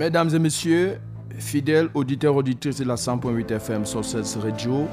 [0.00, 0.96] Mesdames et messieurs,
[1.38, 4.00] fidèles auditeurs, auditrices de la 100.8 FM sur
[4.42, 4.88] radio,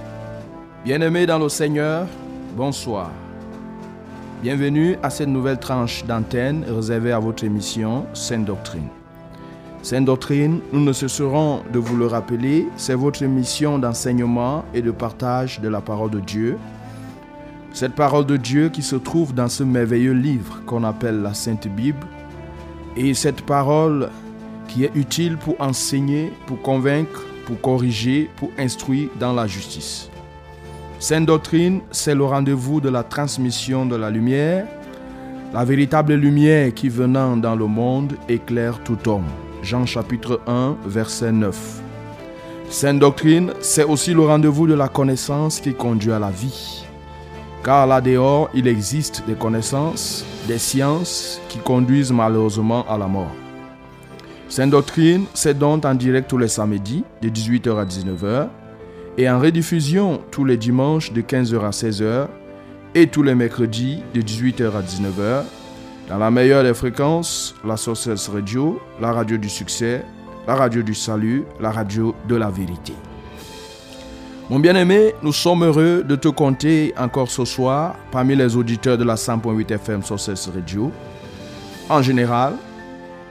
[0.84, 2.06] bien-aimés dans le Seigneur,
[2.58, 3.10] bonsoir.
[4.44, 8.90] Bienvenue à cette nouvelle tranche d'antenne réservée à votre émission Sainte Doctrine.
[9.82, 14.92] Sainte Doctrine, nous ne cesserons de vous le rappeler, c'est votre émission d'enseignement et de
[14.92, 16.58] partage de la parole de Dieu.
[17.72, 21.70] Cette parole de Dieu qui se trouve dans ce merveilleux livre qu'on appelle la Sainte
[21.70, 22.06] Bible.
[22.98, 24.10] Et cette parole
[24.68, 30.10] qui est utile pour enseigner, pour convaincre, pour corriger, pour instruire dans la justice.
[31.00, 34.66] Sainte doctrine, c'est le rendez-vous de la transmission de la lumière,
[35.54, 39.28] la véritable lumière qui venant dans le monde éclaire tout homme.
[39.62, 41.82] Jean chapitre 1, verset 9.
[42.70, 46.84] Sainte doctrine, c'est aussi le rendez-vous de la connaissance qui conduit à la vie.
[47.64, 53.32] Car là dehors, il existe des connaissances, des sciences qui conduisent malheureusement à la mort.
[54.50, 58.48] Sainte Doctrine, c'est donc en direct tous les samedis de 18h à 19h
[59.18, 62.28] et en rediffusion tous les dimanches de 15h à 16h
[62.96, 65.44] et tous les mercredis de 18h à 19h
[66.08, 70.06] dans la meilleure des fréquences, la Sources Radio, la radio du succès,
[70.48, 72.94] la radio du salut, la radio de la vérité.
[74.50, 79.04] Mon bien-aimé, nous sommes heureux de te compter encore ce soir parmi les auditeurs de
[79.04, 80.90] la 100.8 FM Sources Radio.
[81.90, 82.54] En général,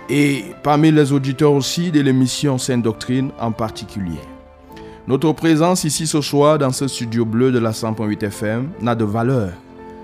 [0.08, 4.20] et parmi les auditeurs aussi de l'émission Sainte Doctrine en particulier.
[5.08, 9.04] Notre présence ici ce soir dans ce studio bleu de la 100.8 FM n'a de
[9.04, 9.52] valeur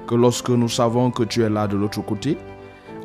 [0.06, 2.36] que lorsque nous savons que tu es là de l'autre côté,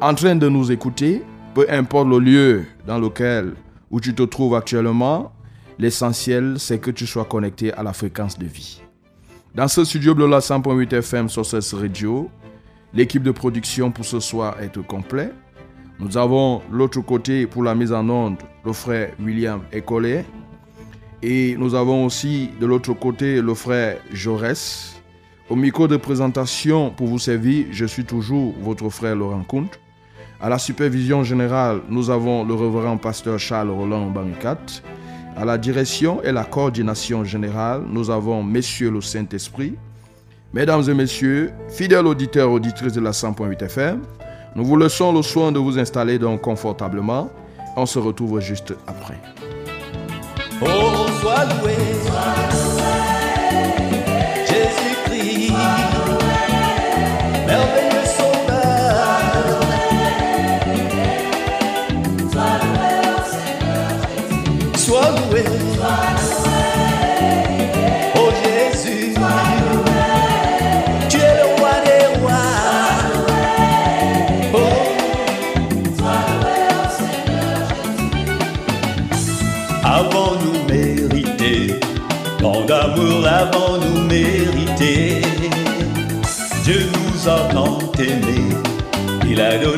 [0.01, 3.53] en train de nous écouter, peu importe le lieu dans lequel
[3.89, 5.31] où tu te trouves actuellement,
[5.79, 8.81] l'essentiel c'est que tu sois connecté à la fréquence de vie.
[9.55, 12.29] Dans ce studio bleu de la 100.8 FM sur ce radio,
[12.93, 15.31] l'équipe de production pour ce soir est au complet.
[15.99, 20.25] Nous avons l'autre côté pour la mise en onde le frère William Ecolé.
[21.23, 25.01] Et nous avons aussi de l'autre côté le frère Jaurès.
[25.49, 29.79] Au micro de présentation pour vous servir, je suis toujours votre frère Laurent Comte.
[30.39, 34.59] À la supervision générale, nous avons le révérend pasteur Charles Roland Baricat.
[35.35, 39.75] À la direction et la coordination générale, nous avons Messieurs le Saint-Esprit.
[40.53, 44.01] Mesdames et Messieurs, fidèles auditeurs, auditrices de la 100.8 FM,
[44.55, 47.29] nous vous laissons le soin de vous installer donc confortablement.
[47.75, 49.19] On se retrouve juste après.
[50.61, 51.07] Oh,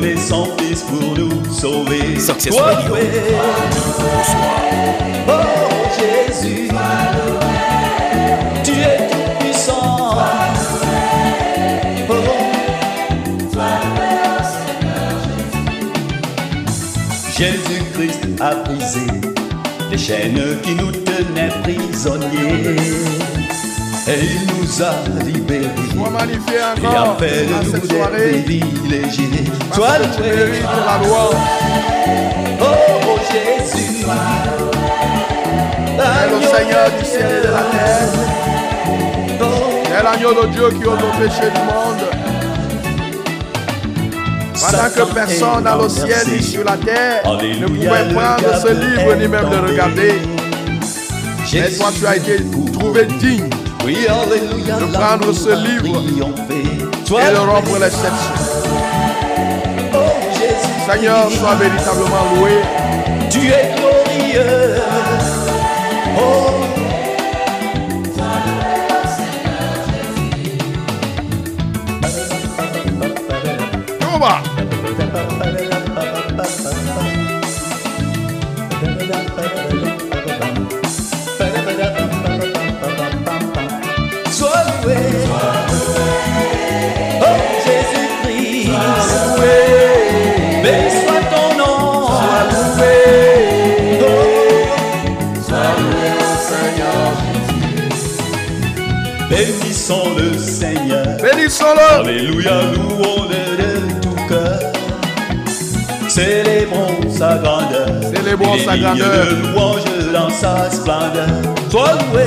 [0.00, 2.18] donné son fils pour nous sauver.
[2.18, 2.94] Success oh, Radio.
[5.28, 5.32] Oh
[5.98, 6.68] Jésus,
[8.64, 10.14] tu es tout puissant.
[10.14, 10.20] Oh.
[17.36, 19.06] Jésus-Christ a brisé
[19.90, 23.39] les chaînes qui nous tenaient prisonniers.
[24.12, 25.70] Et il nous a libérés.
[25.94, 29.44] Et encore a fait à de nous cette des privilégiés.
[29.72, 31.30] Sois tu loué, mérites la loi.
[32.60, 32.64] oh,
[33.06, 34.04] oh Jésus.
[35.96, 38.08] le Seigneur du ciel et de la terre.
[39.40, 39.44] Oh,
[39.84, 42.02] C'est l'agneau de Dieu qui ôte le péché du monde.
[44.60, 48.72] Pendant que personne dans le ciel ni sur la terre ne pouvait le prendre ce
[48.72, 50.14] livre ni même le regarder.
[51.52, 53.48] Mais toi, tu as été trouvé digne
[53.92, 54.76] Oui, alléluia.
[54.76, 58.38] de prendre ce livre et de rompre les sections.
[59.92, 60.92] oh.
[60.92, 62.52] Seigneur, sois véritablement loué.
[63.28, 63.74] Tu es
[101.80, 104.58] Alléluia, louons-le de tout cœur.
[106.08, 107.86] Célébrons sa grandeur.
[108.14, 109.26] Célébrons sa grandeur.
[109.26, 111.28] de louange dans sa splendeur.
[111.70, 112.26] Sois loué.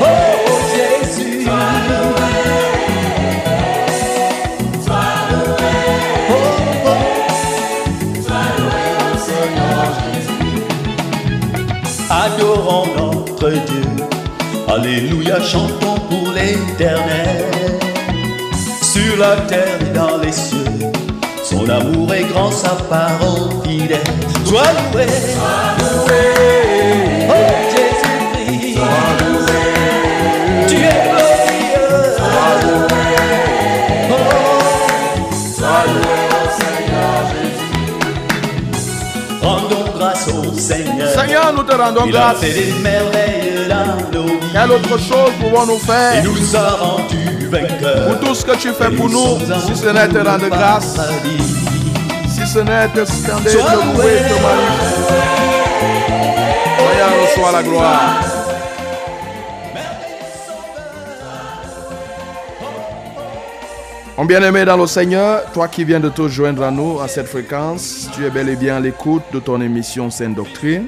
[0.00, 0.04] Oh,
[0.46, 1.46] oh, Jésus.
[1.46, 1.52] Oh,
[6.86, 6.98] oh.
[12.10, 13.84] Adorons notre Dieu.
[14.68, 15.97] Alléluia, chantons
[16.38, 17.44] l'éternel.
[18.82, 20.64] Sur la terre et dans les cieux,
[21.44, 23.98] son amour est grand, sa parole fidèle.
[24.44, 24.62] Sois
[24.92, 25.06] loué,
[25.80, 26.77] oh
[40.68, 41.08] Seigneur.
[41.14, 42.38] Seigneur, nous te rendons Il a grâce.
[42.40, 44.38] fait des merveilles dans nos vies.
[44.52, 46.24] Quelle autre chose pouvons-nous Et faire?
[46.24, 48.06] nous a rendus vainqueurs.
[48.08, 50.96] pour tout ce que tu fais Et pour nous, si ce n'est te rendre grâce,
[52.28, 55.48] si ce n'est te scander, te louer, te magnifier.
[56.78, 58.20] Seigneur, reçois la gloire.
[64.18, 67.28] Mon bien-aimé dans le Seigneur, toi qui viens de te joindre à nous à cette
[67.28, 70.86] fréquence, tu es bel et bien à l'écoute de ton émission Sainte Doctrine.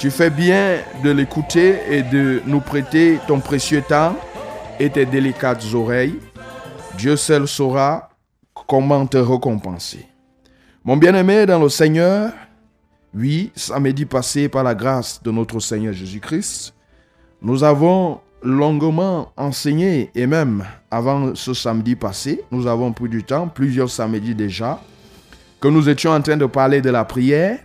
[0.00, 4.16] Tu fais bien de l'écouter et de nous prêter ton précieux temps
[4.80, 6.18] et tes délicates oreilles.
[6.98, 8.10] Dieu seul saura
[8.66, 10.04] comment te récompenser.
[10.82, 12.32] Mon bien-aimé dans le Seigneur,
[13.14, 16.74] oui, samedi passé, par la grâce de notre Seigneur Jésus-Christ,
[17.40, 23.48] nous avons longuement enseigné et même avant ce samedi passé, nous avons pris du temps,
[23.48, 24.80] plusieurs samedis déjà,
[25.60, 27.58] que nous étions en train de parler de la prière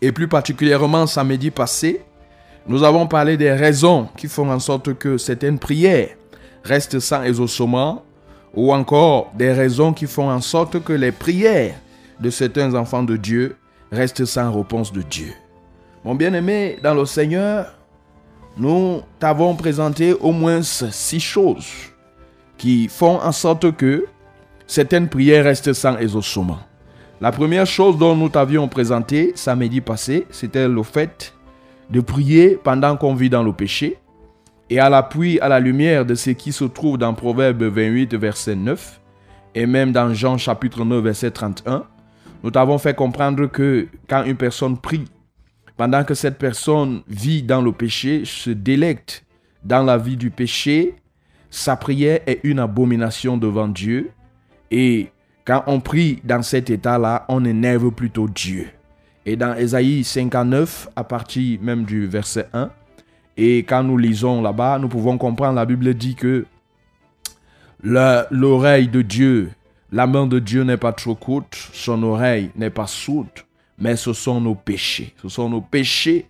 [0.00, 2.00] et plus particulièrement samedi passé,
[2.68, 6.10] nous avons parlé des raisons qui font en sorte que certaines prières
[6.62, 8.04] restent sans exaucement
[8.54, 11.74] ou encore des raisons qui font en sorte que les prières
[12.20, 13.56] de certains enfants de Dieu
[13.90, 15.32] restent sans réponse de Dieu.
[16.04, 17.74] Mon bien-aimé dans le Seigneur,
[18.56, 21.66] nous t'avons présenté au moins six choses
[22.58, 24.06] qui font en sorte que
[24.66, 26.58] certaines prières restent sans exaucement.
[27.20, 31.34] La première chose dont nous t'avions présenté samedi passé, c'était le fait
[31.90, 33.98] de prier pendant qu'on vit dans le péché.
[34.70, 38.56] Et à l'appui, à la lumière de ce qui se trouve dans Proverbe 28, verset
[38.56, 39.00] 9,
[39.54, 41.84] et même dans Jean chapitre 9, verset 31,
[42.42, 45.04] nous t'avons fait comprendre que quand une personne prie,
[45.82, 49.24] pendant que cette personne vit dans le péché, se délecte
[49.64, 50.94] dans la vie du péché,
[51.50, 54.12] sa prière est une abomination devant Dieu.
[54.70, 55.08] Et
[55.44, 58.68] quand on prie dans cet état-là, on énerve plutôt Dieu.
[59.26, 62.70] Et dans Ésaïe 59, à partir même du verset 1,
[63.36, 66.46] et quand nous lisons là-bas, nous pouvons comprendre, la Bible dit que
[67.82, 69.50] le- l'oreille de Dieu,
[69.90, 73.26] la main de Dieu n'est pas trop courte, son oreille n'est pas sourde,
[73.82, 75.12] mais ce sont nos péchés.
[75.20, 76.28] Ce sont nos péchés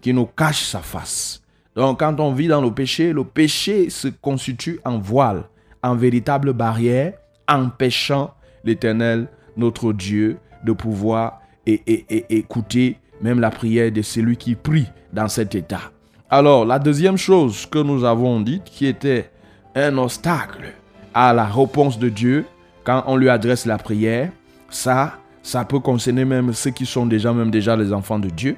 [0.00, 1.42] qui nous cachent sa face.
[1.74, 5.42] Donc quand on vit dans le péché, le péché se constitue en voile,
[5.82, 7.14] en véritable barrière,
[7.48, 8.32] empêchant
[8.64, 11.82] l'Éternel, notre Dieu, de pouvoir et-
[12.30, 15.90] écouter même la prière de celui qui prie dans cet état.
[16.30, 19.28] Alors, la deuxième chose que nous avons dite, qui était
[19.74, 20.72] un obstacle
[21.14, 22.44] à la réponse de Dieu
[22.84, 24.30] quand on lui adresse la prière,
[24.70, 28.56] ça, ça peut concerner même ceux qui sont déjà même déjà les enfants de Dieu.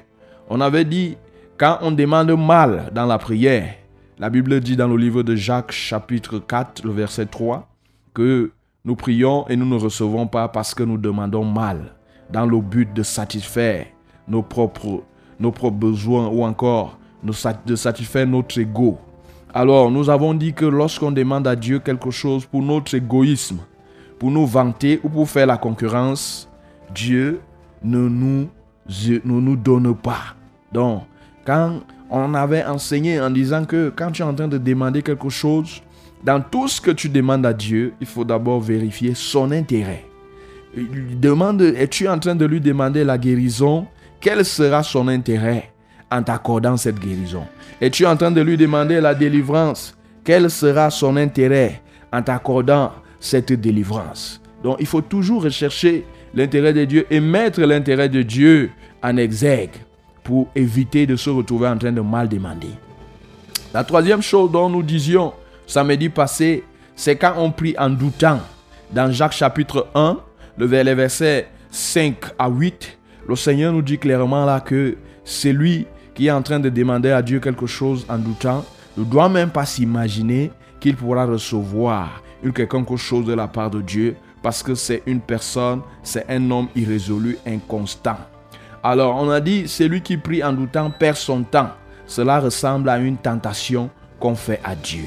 [0.49, 1.17] On avait dit,
[1.57, 3.73] quand on demande mal dans la prière,
[4.19, 7.67] la Bible dit dans le livre de Jacques chapitre 4, le verset 3,
[8.13, 8.51] que
[8.85, 11.95] nous prions et nous ne recevons pas parce que nous demandons mal,
[12.29, 13.87] dans le but de satisfaire
[14.27, 15.03] nos propres,
[15.39, 18.99] nos propres besoins ou encore de satisfaire notre ego.
[19.53, 23.59] Alors, nous avons dit que lorsqu'on demande à Dieu quelque chose pour notre égoïsme,
[24.19, 26.49] pour nous vanter ou pour faire la concurrence,
[26.95, 27.41] Dieu
[27.83, 28.47] ne nous,
[28.89, 30.35] ne nous donne pas.
[30.71, 31.03] Donc,
[31.45, 35.29] quand on avait enseigné en disant que quand tu es en train de demander quelque
[35.29, 35.81] chose,
[36.23, 40.05] dans tout ce que tu demandes à Dieu, il faut d'abord vérifier son intérêt.
[40.75, 43.85] demande, es-tu en train de lui demander la guérison?
[44.19, 45.71] Quel sera son intérêt
[46.09, 47.43] en t'accordant cette guérison?
[47.79, 49.95] Es-tu en train de lui demander la délivrance?
[50.23, 54.41] Quel sera son intérêt en t'accordant cette délivrance?
[54.63, 59.75] Donc il faut toujours rechercher l'intérêt de Dieu et mettre l'intérêt de Dieu en exergue
[60.23, 62.69] pour éviter de se retrouver en train de mal demander.
[63.73, 65.33] La troisième chose dont nous disions
[65.67, 66.63] samedi passé,
[66.95, 68.39] c'est quand on prie en doutant.
[68.91, 70.17] Dans Jacques chapitre 1,
[70.57, 76.27] le verset 5 à 8, le Seigneur nous dit clairement là que c'est lui qui
[76.27, 78.63] est en train de demander à Dieu quelque chose en doutant
[78.97, 83.81] ne doit même pas s'imaginer qu'il pourra recevoir une quelconque chose de la part de
[83.81, 84.15] Dieu
[84.45, 88.17] parce que c'est une personne, c'est un homme irrésolu, inconstant.
[88.83, 91.71] Alors on a dit, celui qui prie en doutant perd son temps.
[92.05, 95.05] Cela ressemble à une tentation qu'on fait à Dieu.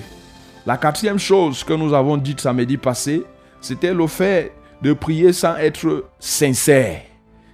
[0.66, 3.23] La quatrième chose que nous avons dite samedi passé,
[3.61, 4.50] c'était le fait
[4.83, 7.02] de prier sans être sincère.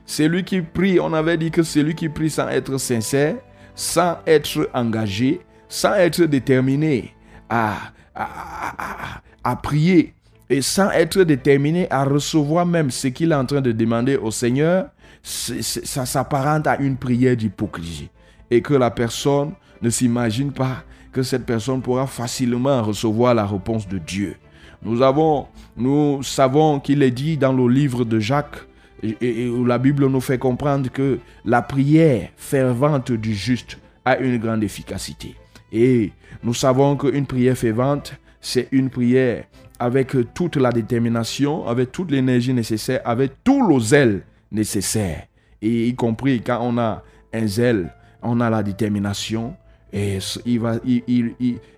[0.07, 3.35] Celui qui prie, on avait dit que celui qui prie sans être sincère,
[3.75, 7.15] sans être engagé, sans être déterminé
[7.51, 7.77] à,
[8.15, 10.14] à, prier
[10.51, 14.31] et sans être déterminé à recevoir même ce qu'il est en train de demander au
[14.31, 14.89] Seigneur,
[15.23, 18.11] ça s'apparente à une prière d'hypocrisie.
[18.51, 23.89] Et que la personne ne s'imagine pas que cette personne pourra facilement recevoir la réponse
[23.89, 24.37] de Dieu.
[24.83, 25.47] Nous, avons,
[25.77, 28.59] nous savons qu'il est dit dans le livre de Jacques,
[29.03, 34.63] où la Bible nous fait comprendre que la prière fervente du juste a une grande
[34.63, 35.37] efficacité.
[35.73, 39.45] Et nous savons qu'une prière fervente, c'est une prière
[39.79, 45.27] avec toute la détermination, avec toute l'énergie nécessaire, avec tout le zèle nécessaire.
[45.61, 47.03] Et y compris quand on a
[47.33, 49.57] un zèle, on a la détermination.
[49.93, 51.35] Et il, va, il,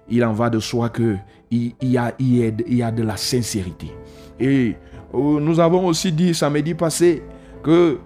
[0.08, 1.16] il, en va de soi que
[1.50, 3.92] il, y a, il y a de la sincérité.
[4.40, 4.74] Et
[5.14, 7.22] euh, nous avons aussi dit samedi passé
[7.62, 7.98] que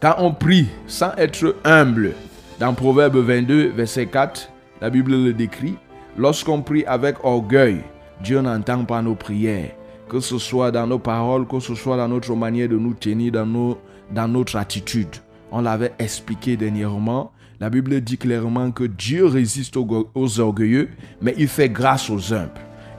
[0.00, 2.12] quand on prie sans être humble,
[2.58, 5.74] dans Proverbe 22, verset 4, la Bible le décrit,
[6.16, 7.82] lorsqu'on prie avec orgueil,
[8.22, 9.72] Dieu n'entend pas nos prières,
[10.08, 13.32] que ce soit dans nos paroles, que ce soit dans notre manière de nous tenir,
[13.32, 13.78] dans, nos,
[14.12, 15.16] dans notre attitude.
[15.50, 17.32] On l'avait expliqué dernièrement.
[17.58, 22.50] La Bible dit clairement que Dieu résiste aux orgueilleux, mais il fait grâce aux humbles.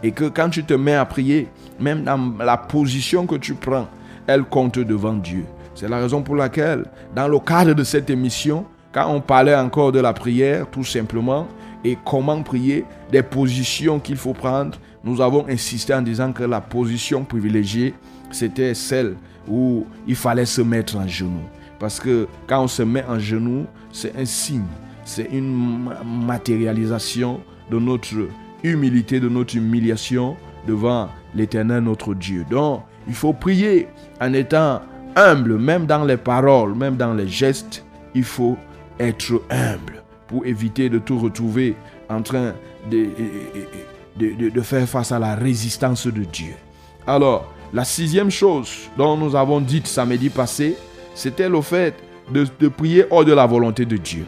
[0.03, 1.48] Et que quand tu te mets à prier,
[1.80, 3.88] même dans la position que tu prends,
[4.27, 5.46] elle compte devant Dieu.
[5.74, 9.92] C'est la raison pour laquelle, dans le cadre de cette émission, quand on parlait encore
[9.92, 11.48] de la prière, tout simplement,
[11.84, 16.62] et comment prier, des positions qu'il faut prendre, nous avons insisté en disant que la
[16.62, 17.93] position privilégiée,
[18.31, 19.15] c'était celle
[19.48, 21.48] où il fallait se mettre en genoux.
[21.79, 24.63] Parce que quand on se met en genoux, c'est un signe,
[25.03, 25.89] c'est une
[26.25, 28.15] matérialisation de notre
[28.63, 32.45] humilité, de notre humiliation devant l'éternel notre Dieu.
[32.50, 33.88] Donc, il faut prier
[34.22, 34.81] en étant
[35.15, 38.57] humble, même dans les paroles, même dans les gestes, il faut
[39.00, 41.75] être humble pour éviter de tout retrouver
[42.10, 42.53] en train
[42.89, 43.07] de,
[44.17, 46.53] de, faire face à la résistance de Dieu.
[47.08, 50.75] Alors, la sixième chose dont nous avons dit samedi passé,
[51.15, 51.96] c'était le fait
[52.32, 54.25] de, de prier hors de la volonté de Dieu.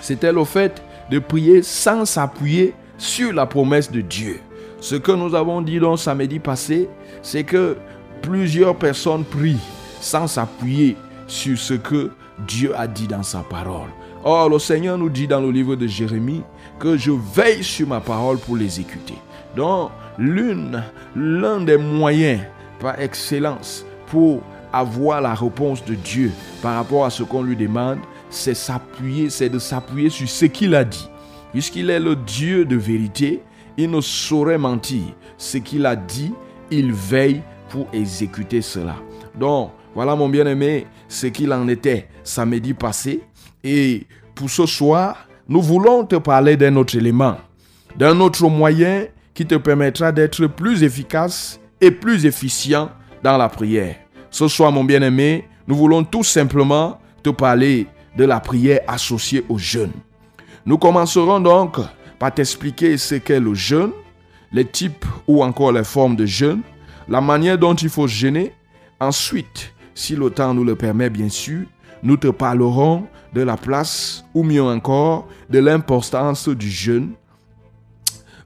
[0.00, 4.40] C'était le fait de prier sans s'appuyer sur la promesse de Dieu.
[4.80, 6.88] Ce que nous avons dit donc samedi passé,
[7.22, 7.76] c'est que
[8.22, 9.60] plusieurs personnes prient
[10.00, 10.96] sans s'appuyer
[11.26, 12.10] sur ce que
[12.46, 13.88] Dieu a dit dans sa parole.
[14.24, 16.42] Or, le Seigneur nous dit dans le livre de Jérémie
[16.78, 19.14] que je veille sur ma parole pour l'exécuter.
[19.56, 20.82] Donc, l'une,
[21.14, 22.42] l'un des moyens
[22.80, 24.42] par excellence pour
[24.72, 26.30] avoir la réponse de Dieu
[26.62, 30.74] par rapport à ce qu'on lui demande, c'est s'appuyer, c'est de s'appuyer sur ce qu'il
[30.74, 31.08] a dit.
[31.52, 33.42] Puisqu'il est le Dieu de vérité,
[33.78, 35.02] il ne saurait mentir.
[35.38, 36.32] Ce qu'il a dit,
[36.70, 38.96] il veille pour exécuter cela.
[39.34, 43.22] Donc, voilà mon bien-aimé, ce qu'il en était samedi passé.
[43.64, 47.36] Et pour ce soir, nous voulons te parler d'un autre élément,
[47.96, 52.90] d'un autre moyen qui te permettra d'être plus efficace et plus efficient
[53.22, 53.96] dans la prière.
[54.30, 57.86] Ce soir, mon bien-aimé, nous voulons tout simplement te parler
[58.16, 59.92] de la prière associée au jeûne.
[60.64, 61.78] Nous commencerons donc
[62.18, 63.92] par t'expliquer ce qu'est le jeûne,
[64.52, 66.62] les types ou encore les formes de jeûne,
[67.08, 68.52] la manière dont il faut jeûner.
[68.98, 71.66] Ensuite, si le temps nous le permet bien sûr,
[72.02, 73.06] nous te parlerons
[73.36, 77.10] de la place ou mieux encore de l'importance du jeûne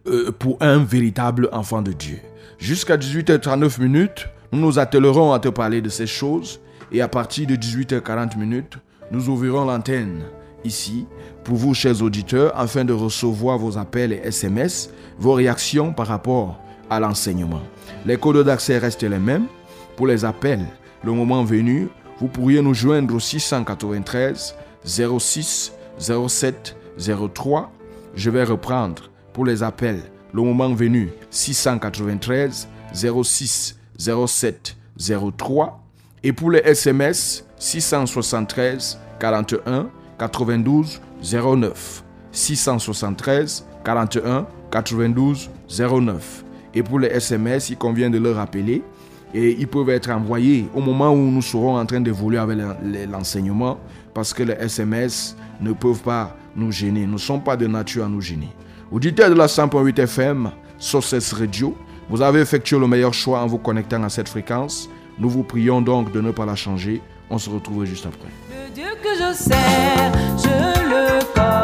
[0.09, 2.19] euh, pour un véritable enfant de Dieu.
[2.59, 7.47] Jusqu'à 18h39 minutes, nous nous attellerons à te parler de ces choses et à partir
[7.47, 8.79] de 18h40 minutes,
[9.13, 10.25] nous ouvrirons l'antenne
[10.65, 11.07] ici
[11.45, 16.61] pour vous, chers auditeurs, afin de recevoir vos appels et SMS, vos réactions par rapport
[16.91, 17.63] à l'enseignement.
[18.05, 19.47] Les codes d'accès restent les mêmes.
[19.97, 20.67] Pour les appels,
[21.05, 27.71] le moment venu, vous pourriez nous joindre au 693 06 07 03.
[28.15, 34.77] Je vais reprendre pour les appels, le moment venu, 693 06 07
[35.37, 35.81] 03.
[36.23, 42.05] Et pour les SMS, 673 41 92 09.
[42.33, 46.45] 673 41 92 09.
[46.75, 48.83] Et pour les SMS, il convient de le rappeler.
[49.33, 52.59] Et ils peuvent être envoyés au moment où nous serons en train d'évoluer avec
[53.09, 53.79] l'enseignement.
[54.15, 57.07] Parce que les SMS ne peuvent pas nous gêner.
[57.07, 58.49] Ne sommes pas de nature à nous gêner.
[58.91, 61.77] Auditeurs de la 100.8 FM, Sources Radio,
[62.09, 64.89] vous avez effectué le meilleur choix en vous connectant à cette fréquence.
[65.19, 67.01] Nous vous prions donc de ne pas la changer.
[67.31, 68.29] On se retrouve juste après.
[68.51, 71.60] Le Dieu que je sers, je le connais.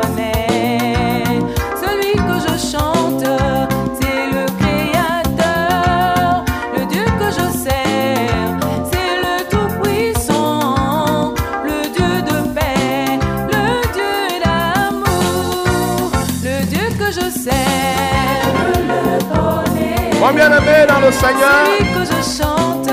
[21.13, 22.89] Seigneur, Celui que je chante,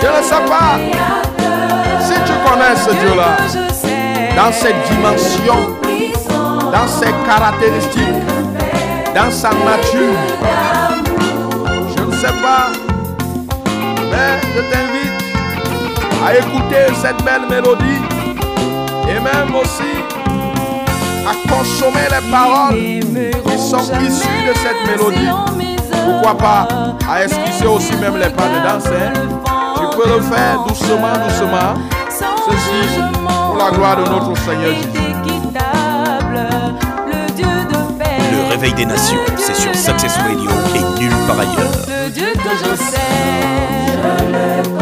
[0.00, 0.78] je ne sais pas
[2.00, 3.36] si tu connais ce Dieu-là,
[4.36, 5.76] dans cette dimension,
[6.70, 8.22] dans ses caractéristiques,
[9.14, 10.18] dans sa nature.
[11.96, 12.70] Je ne sais pas,
[14.10, 15.22] mais je t'invite
[16.24, 18.02] à écouter cette belle mélodie
[19.08, 19.94] et même aussi
[21.26, 22.76] à consommer les paroles
[23.46, 25.81] qui sont issues de cette mélodie.
[26.04, 26.68] Pourquoi pas
[27.10, 28.86] à esquisser aussi même les pas de danse.
[28.86, 29.12] hein.
[29.76, 31.74] Tu peux le faire doucement, doucement.
[32.08, 33.00] Ceci
[33.48, 34.88] pour la gloire de notre Seigneur Jésus.
[38.32, 41.72] Le réveil des nations, c'est sur Success Radio et nulle part ailleurs.
[41.88, 43.00] Le Dieu que je sers,
[43.86, 44.81] je le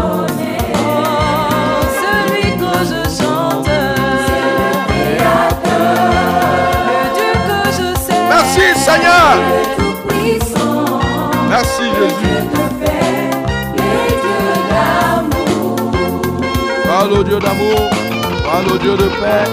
[17.40, 17.90] d'amour.
[18.44, 19.50] Parle au Dieu de paix.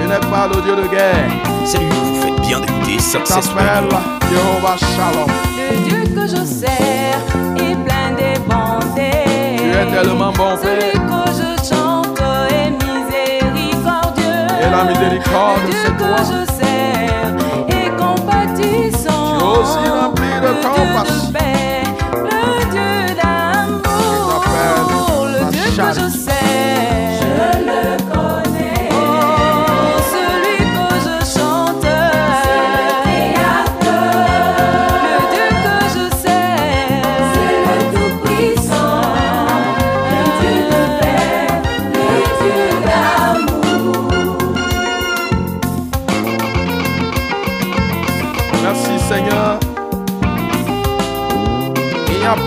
[0.00, 1.30] Tu n'es pas le Dieu de guerre.
[1.64, 3.88] Salut, vous faites bien d'écouter T'appelles.
[4.30, 5.30] Jéhovah Shalom.
[5.56, 7.22] Le Dieu que je sers
[7.56, 9.10] est plein de bonté.
[9.56, 11.06] Tu es tellement bon Celui Père.
[11.06, 14.46] que je chante est miséricordieux.
[14.62, 16.16] Et la miséricorde, Le Dieu que toi.
[16.18, 17.30] je sers
[17.68, 19.38] est compatissant.
[19.38, 21.27] Tu es aussi rempli de Le compassion.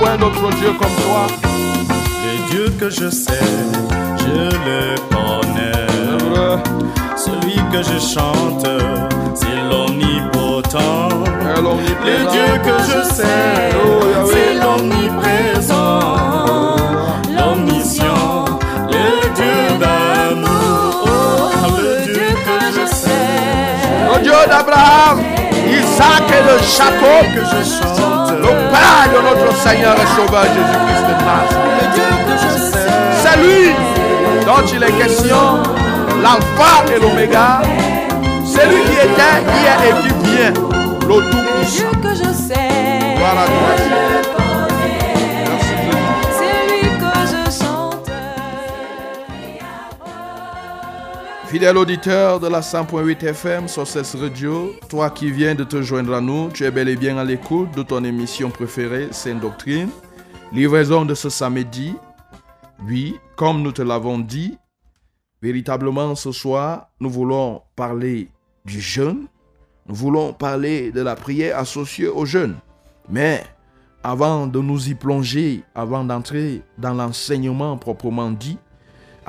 [0.01, 1.27] Point d'autre Dieu comme toi.
[2.25, 3.47] Le Dieu que je sais,
[4.19, 5.87] je le connais.
[7.15, 8.65] Celui que je chante,
[9.35, 11.09] c'est l'omnipotent.
[11.55, 12.31] Le.
[12.31, 13.71] Dieu que je sais,
[14.31, 15.99] c'est l'omniprésent,
[17.37, 18.45] l'omniscient,
[18.89, 21.05] le Dieu d'amour.
[21.05, 25.17] Oh, le Dieu que je sais, Le Dieu d'Abraham,
[25.69, 27.25] Isaac et de Jacob.
[27.35, 28.20] que je chante,
[28.71, 31.95] De notre Seigneur et Sauveur Jésus-Christ de Nazareth.
[33.21, 33.73] C'est lui
[34.45, 35.62] dont il est question,
[36.23, 37.62] l'alpha et l'oméga.
[38.45, 40.53] C'est lui qui était, qui est et qui vient,
[41.07, 41.89] le Tout-Puissant.
[41.89, 44.40] Dieu que je sers, Voilà, toi.
[51.51, 53.83] Fidèle auditeur de la 100.8 FM sur
[54.21, 57.25] radio, toi qui viens de te joindre à nous, tu es bel et bien à
[57.25, 59.89] l'écoute de ton émission préférée, Sainte Doctrine.
[60.53, 61.93] Livraison de ce samedi
[62.87, 64.57] Oui, comme nous te l'avons dit,
[65.41, 68.29] véritablement ce soir, nous voulons parler
[68.63, 69.27] du jeûne,
[69.87, 72.55] nous voulons parler de la prière associée au jeûne.
[73.09, 73.43] Mais
[74.05, 78.57] avant de nous y plonger, avant d'entrer dans l'enseignement proprement dit,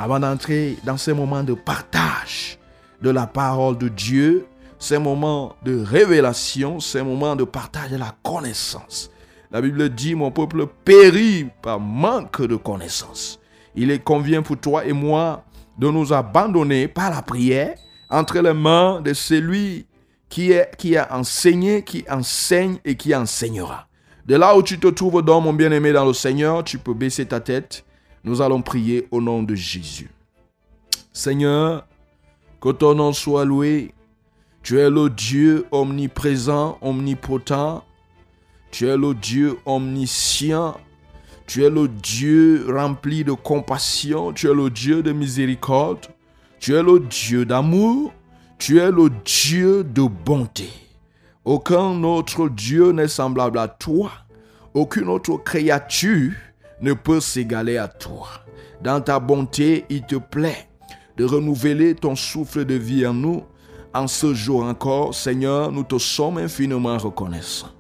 [0.03, 2.59] avant d'entrer dans ces moments de partage
[3.03, 4.47] de la parole de Dieu,
[4.81, 9.13] ces moments de révélation, ces moments de partage de la connaissance.
[9.53, 13.39] La Bible dit, mon peuple périt par manque de connaissance.
[13.77, 15.45] Il est convient pour toi et moi
[15.79, 17.77] de nous abandonner par la prière
[18.11, 19.87] entre les mains de celui
[20.29, 23.87] qui, est, qui a enseigné, qui enseigne et qui enseignera.
[24.27, 27.25] De là où tu te trouves donc, mon bien-aimé dans le Seigneur, tu peux baisser
[27.25, 27.85] ta tête.
[28.25, 30.11] Nous allons prier au nom de Jésus.
[31.13, 31.87] Seigneur,
[32.61, 33.93] que ton nom soit loué.
[34.63, 37.83] Tu es le Dieu omniprésent, omnipotent.
[38.71, 40.77] Tu es le Dieu omniscient.
[41.49, 44.33] Tu es le Dieu rempli de compassion.
[44.33, 46.07] Tu es le Dieu de miséricorde.
[46.61, 48.13] Tu es le Dieu d'amour.
[48.59, 50.71] Tu es le Dieu de bonté.
[51.45, 54.13] Aucun autre Dieu n'est semblable à toi.
[54.75, 56.33] Aucune autre créature
[56.83, 58.29] ne peut s'égaler à toi.
[58.83, 60.69] Dans ta bonté, il te plaît
[61.17, 63.45] de renouveler ton souffle de vie en nous.
[63.95, 67.71] En ce jour encore, Seigneur, nous te sommes infiniment reconnaissants.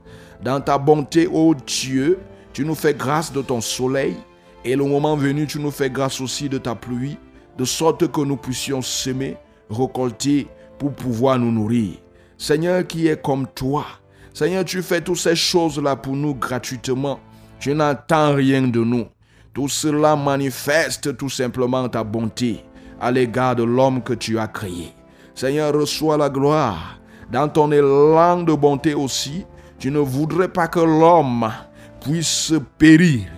[0.43, 2.19] Dans ta bonté, ô Dieu,
[2.53, 4.17] tu nous fais grâce de ton soleil
[4.65, 7.17] et le moment venu, tu nous fais grâce aussi de ta pluie,
[7.59, 9.37] de sorte que nous puissions semer,
[9.71, 10.47] récolter
[10.79, 11.95] pour pouvoir nous nourrir.
[12.38, 13.87] Seigneur qui est comme toi,
[14.35, 17.21] Seigneur, tu fais toutes ces choses-là pour nous gratuitement.
[17.62, 19.07] Tu n'attends rien de nous.
[19.55, 22.64] Tout cela manifeste tout simplement ta bonté
[23.01, 24.92] à l'égard de l'homme que tu as créé.
[25.33, 26.98] Seigneur, reçois la gloire.
[27.31, 29.46] Dans ton élan de bonté aussi,
[29.79, 31.53] tu ne voudrais pas que l'homme
[32.01, 33.29] puisse périr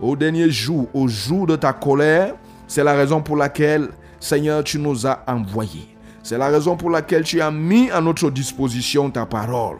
[0.00, 2.36] au dernier jour, au jour de ta colère.
[2.66, 5.94] C'est la raison pour laquelle, Seigneur, tu nous as envoyés.
[6.22, 9.76] C'est la raison pour laquelle tu as mis à notre disposition ta parole.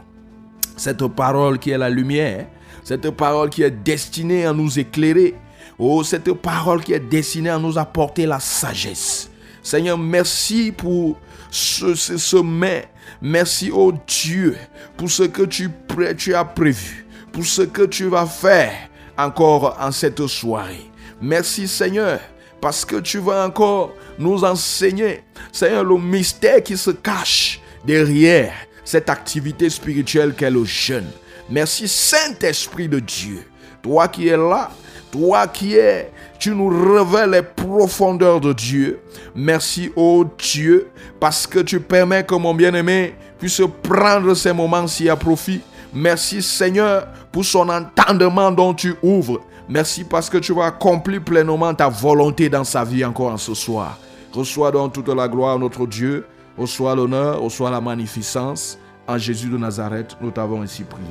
[0.76, 2.48] Cette parole qui est la lumière,
[2.84, 5.34] cette parole qui est destinée à nous éclairer.
[5.78, 9.30] Oh, cette parole qui est destinée à nous apporter la sagesse.
[9.62, 11.18] Seigneur, merci pour
[11.50, 12.88] ce, sommet.
[13.20, 14.56] Merci, oh Dieu,
[14.96, 15.70] pour ce que tu,
[16.18, 18.74] tu as prévu, pour ce que tu vas faire
[19.16, 20.90] encore en cette soirée.
[21.20, 22.20] Merci, Seigneur,
[22.60, 28.52] parce que tu vas encore nous enseigner, Seigneur, le mystère qui se cache derrière
[28.84, 31.10] cette activité spirituelle qu'est le jeûne.
[31.50, 33.44] Merci, Saint-Esprit de Dieu,
[33.82, 34.70] toi qui es là,
[35.10, 36.10] toi qui es
[36.44, 39.00] tu nous révèles les profondeurs de Dieu.
[39.34, 45.16] Merci, ô Dieu, parce que tu permets que mon bien-aimé puisse prendre ces moments-ci à
[45.16, 45.62] profit.
[45.94, 49.40] Merci, Seigneur, pour son entendement dont tu ouvres.
[49.68, 53.54] Merci parce que tu vas accomplir pleinement ta volonté dans sa vie encore en ce
[53.54, 53.98] soir.
[54.32, 56.26] Reçois donc toute la gloire, notre Dieu.
[56.58, 58.78] Reçois l'honneur, reçois la magnificence.
[59.06, 61.06] En Jésus de Nazareth, nous t'avons ainsi prié.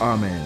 [0.00, 0.40] Amen.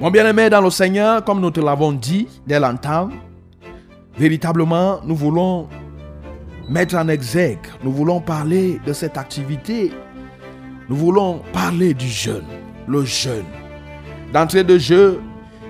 [0.00, 3.12] Mon bien-aimé dans le Seigneur, comme nous te l'avons dit dès l'entame,
[4.16, 5.68] véritablement, nous voulons
[6.68, 9.92] mettre en exergue, nous voulons parler de cette activité,
[10.88, 12.46] nous voulons parler du jeûne,
[12.86, 13.44] le jeûne.
[14.32, 15.20] D'entrée de jeu,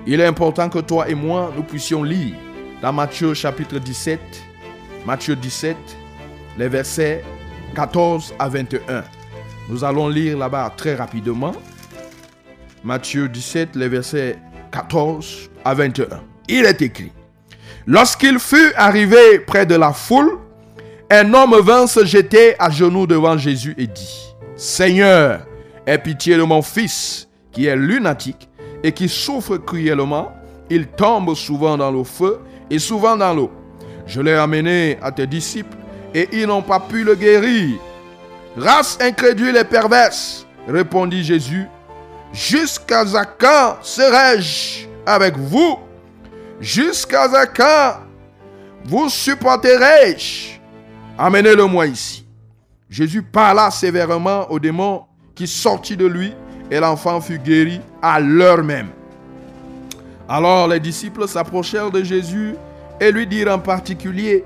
[0.05, 2.35] il est important que toi et moi, nous puissions lire
[2.81, 4.19] dans Matthieu chapitre 17,
[5.05, 5.77] Matthieu 17,
[6.57, 7.23] les versets
[7.75, 9.03] 14 à 21.
[9.69, 11.53] Nous allons lire là-bas très rapidement.
[12.83, 14.37] Matthieu 17, les versets
[14.71, 16.07] 14 à 21.
[16.47, 17.11] Il est écrit,
[17.85, 20.37] Lorsqu'il fut arrivé près de la foule,
[21.11, 25.41] un homme vint se jeter à genoux devant Jésus et dit, Seigneur,
[25.85, 28.47] aie pitié de mon fils, qui est lunatique
[28.83, 30.31] et qui souffre cruellement.
[30.69, 33.51] Il tombe souvent dans le feu et souvent dans l'eau.
[34.05, 35.77] Je l'ai amené à tes disciples
[36.13, 37.79] et ils n'ont pas pu le guérir.
[38.55, 41.67] Race incrédule et perverse, répondit Jésus,
[42.31, 43.03] Jusqu'à
[43.39, 45.79] quand serai-je avec vous
[46.59, 47.95] Jusqu'à quand
[48.85, 50.58] vous supporterai-je
[51.21, 52.25] Amenez-le-moi ici.
[52.89, 55.03] Jésus parla sévèrement au démon
[55.35, 56.31] qui sortit de lui
[56.71, 58.87] et l'enfant fut guéri à l'heure même.
[60.29, 62.55] Alors les disciples s'approchèrent de Jésus
[63.01, 64.45] et lui dirent en particulier,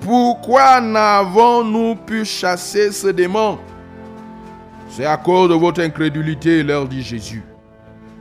[0.00, 3.58] Pourquoi n'avons-nous pu chasser ce démon?
[4.88, 7.42] C'est à cause de votre incrédulité, leur dit Jésus.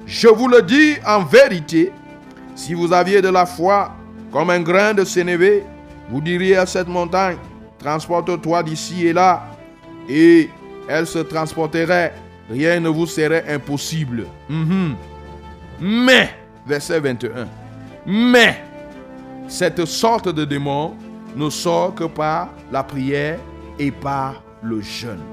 [0.05, 1.93] Je vous le dis en vérité,
[2.53, 3.93] Si vous aviez de la foi
[4.33, 5.63] comme un grain de sénévé,
[6.09, 7.37] vous diriez à cette montagne,
[7.87, 9.47] transporte-toi d'ici et là,
[10.09, 10.49] et
[10.89, 12.13] elle se transporterait.
[12.49, 14.25] Rien ne vous serait impossible.
[14.49, 14.95] Mhm.
[15.79, 16.31] Mais,
[16.65, 17.47] verset 21,
[18.05, 18.61] mais
[19.47, 20.95] cette sorte de démon
[21.33, 23.39] ne sort que par la prière
[23.79, 25.23] et par le jeûne.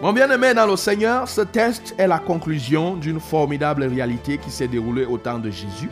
[0.00, 4.68] Mon bien-aimé dans le Seigneur, ce texte est la conclusion d'une formidable réalité qui s'est
[4.68, 5.90] déroulée au temps de Jésus.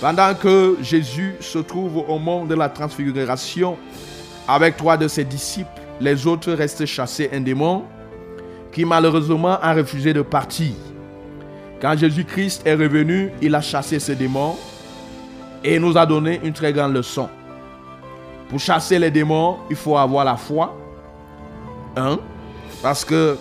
[0.00, 3.76] Pendant que Jésus se trouve au mont de la transfiguration
[4.48, 5.68] avec trois de ses disciples,
[6.00, 7.84] les autres restent chassés un démon
[8.72, 10.72] qui malheureusement a refusé de partir.
[11.82, 14.56] Quand Jésus-Christ est revenu, il a chassé ce démon
[15.62, 17.28] et nous a donné une très grande leçon.
[18.48, 20.78] Pour chasser les démons, il faut avoir la foi.
[21.96, 22.18] Un,
[22.82, 23.36] parce que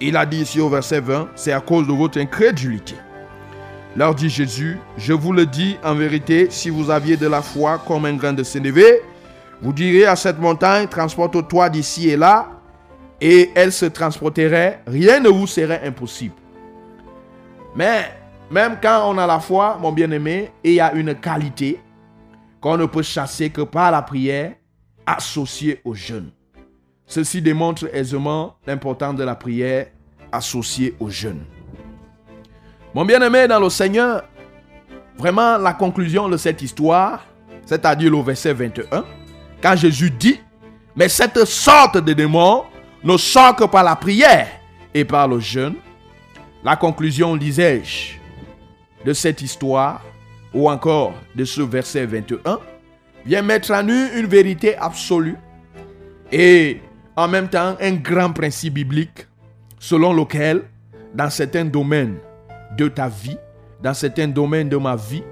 [0.00, 2.94] il a dit ici au verset 20, c'est à cause de votre incrédulité.
[3.96, 7.78] Leur dit Jésus, je vous le dis en vérité, si vous aviez de la foi
[7.86, 9.02] comme un grain de sénévé,
[9.60, 12.48] vous diriez à cette montagne, transporte-toi d'ici et là,
[13.20, 16.34] et elle se transporterait, rien ne vous serait impossible.
[17.74, 18.12] Mais
[18.50, 21.80] même quand on a la foi, mon bien-aimé, il y a une qualité
[22.60, 24.52] qu'on ne peut chasser que par la prière
[25.04, 26.30] associée au jeûne.
[27.06, 29.88] Ceci démontre aisément l'importance de la prière
[30.30, 31.42] associée au jeûne.
[32.92, 34.24] Mon bien-aimé dans le Seigneur,
[35.16, 37.24] vraiment la conclusion de cette histoire,
[37.64, 39.04] c'est-à-dire le verset 21,
[39.62, 40.40] quand Jésus dit,
[40.96, 42.64] mais cette sorte de démon
[43.04, 44.48] ne sort que par la prière
[44.92, 45.76] et par le jeûne,
[46.64, 48.18] la conclusion, disais-je,
[49.04, 50.02] de cette histoire,
[50.52, 52.58] ou encore de ce verset 21,
[53.24, 55.36] vient mettre en nu une vérité absolue
[56.32, 56.80] et
[57.14, 59.28] en même temps un grand principe biblique
[59.78, 60.64] selon lequel,
[61.14, 62.16] dans certains domaines
[62.76, 63.38] de ta vie,
[63.82, 65.22] dans certains domaines de ma vie,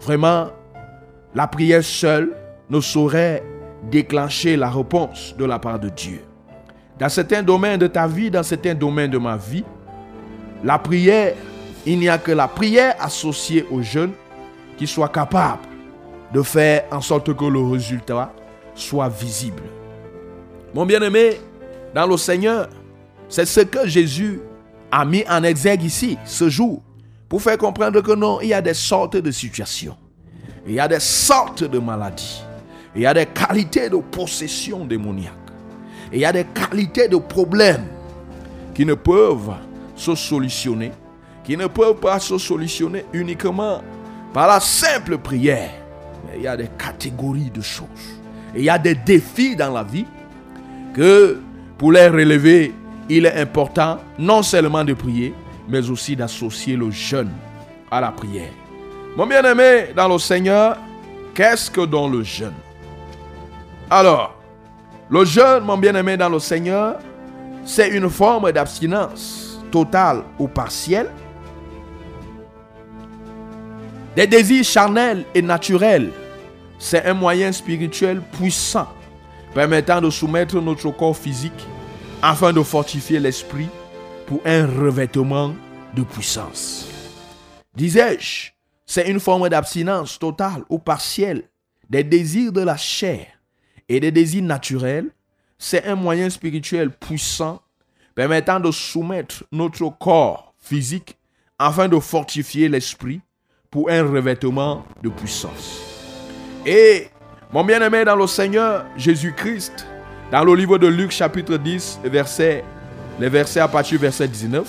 [0.00, 0.48] vraiment,
[1.34, 2.30] la prière seule
[2.70, 3.42] ne saurait
[3.90, 6.20] déclencher la réponse de la part de Dieu.
[6.98, 9.64] Dans certains domaines de ta vie, dans certains domaines de ma vie,
[10.64, 11.34] la prière,
[11.86, 14.12] il n'y a que la prière associée au jeûne
[14.76, 15.62] qui soit capable
[16.32, 18.32] de faire en sorte que le résultat
[18.74, 19.62] soit visible.
[20.74, 21.40] Mon bien-aimé,
[21.94, 22.68] dans le Seigneur,
[23.28, 24.40] c'est ce que Jésus
[24.90, 26.82] a mis en exergue ici, ce jour,
[27.28, 29.96] pour faire comprendre que non, il y a des sortes de situations,
[30.66, 32.42] il y a des sortes de maladies,
[32.94, 35.32] il y a des qualités de possession démoniaque,
[36.12, 37.86] il y a des qualités de problèmes
[38.74, 39.54] qui ne peuvent
[39.94, 40.92] se solutionner,
[41.44, 43.82] qui ne peuvent pas se solutionner uniquement
[44.32, 45.70] par la simple prière.
[46.34, 47.86] Il y a des catégories de choses.
[48.54, 50.06] il y a des défis dans la vie
[50.94, 51.40] que
[51.76, 52.74] pour les relever,
[53.08, 55.34] il est important non seulement de prier,
[55.68, 57.32] mais aussi d'associer le jeûne
[57.90, 58.50] à la prière.
[59.16, 60.76] Mon bien-aimé dans le Seigneur,
[61.34, 62.54] qu'est-ce que dans le jeûne?
[63.90, 64.34] Alors,
[65.10, 66.96] le jeûne, mon bien-aimé dans le Seigneur,
[67.64, 71.10] c'est une forme d'abstinence totale ou partielle
[74.16, 76.10] des désirs charnels et naturels.
[76.78, 78.88] C'est un moyen spirituel puissant
[79.54, 81.66] permettant de soumettre notre corps physique
[82.22, 83.68] afin de fortifier l'esprit
[84.26, 85.54] pour un revêtement
[85.94, 86.88] de puissance.
[87.76, 88.50] Disais-je,
[88.84, 91.44] c'est une forme d'abstinence totale ou partielle
[91.88, 93.26] des désirs de la chair
[93.88, 95.10] et des désirs naturels.
[95.58, 97.60] C'est un moyen spirituel puissant
[98.14, 101.16] permettant de soumettre notre corps physique
[101.58, 103.20] afin de fortifier l'esprit
[103.70, 105.80] pour un revêtement de puissance.
[106.66, 107.08] Et
[107.52, 109.86] mon bien-aimé dans le Seigneur Jésus-Christ,
[110.30, 112.64] dans le livre de Luc chapitre 10, verset,
[113.18, 114.68] les versets à partir du verset 19,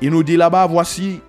[0.00, 1.20] il nous dit là-bas, voici,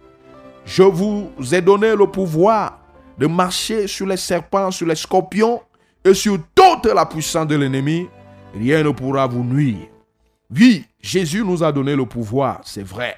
[0.65, 2.79] je vous ai donné le pouvoir
[3.17, 5.61] de marcher sur les serpents, sur les scorpions
[6.05, 8.07] et sur toute la puissance de l'ennemi.
[8.53, 9.87] Rien ne pourra vous nuire.
[10.53, 13.17] Oui, Jésus nous a donné le pouvoir, c'est vrai.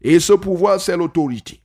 [0.00, 1.60] Et ce pouvoir, c'est l'autorité.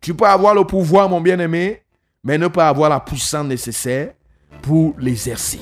[0.00, 1.82] Tu peux avoir le pouvoir, mon bien-aimé,
[2.22, 4.12] mais ne pas avoir la puissance nécessaire
[4.60, 5.60] pour l'exercer.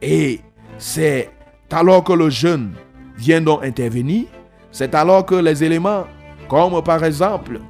[0.00, 0.40] Et
[0.78, 1.30] c'est
[1.70, 2.72] alors que le jeûne
[3.16, 4.26] vient donc intervenir,
[4.70, 6.06] c'est alors que les éléments,
[6.48, 7.60] comme par exemple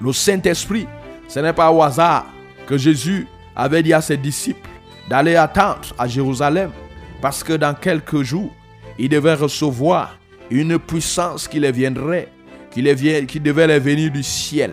[0.00, 0.86] le Saint-Esprit,
[1.28, 2.26] ce n'est pas au hasard
[2.66, 4.68] que Jésus avait dit à ses disciples
[5.08, 6.70] d'aller attendre à Jérusalem,
[7.20, 8.50] parce que dans quelques jours,
[8.98, 10.18] ils devaient recevoir
[10.50, 12.28] une puissance qui les viendrait,
[12.70, 14.72] qui, les devait les venir du ciel,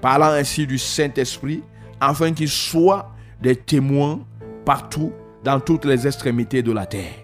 [0.00, 1.62] parlant ainsi du Saint-Esprit,
[2.00, 4.20] afin qu'ils soient des témoins
[4.64, 5.12] partout,
[5.44, 7.14] dans toutes les extrémités de la terre.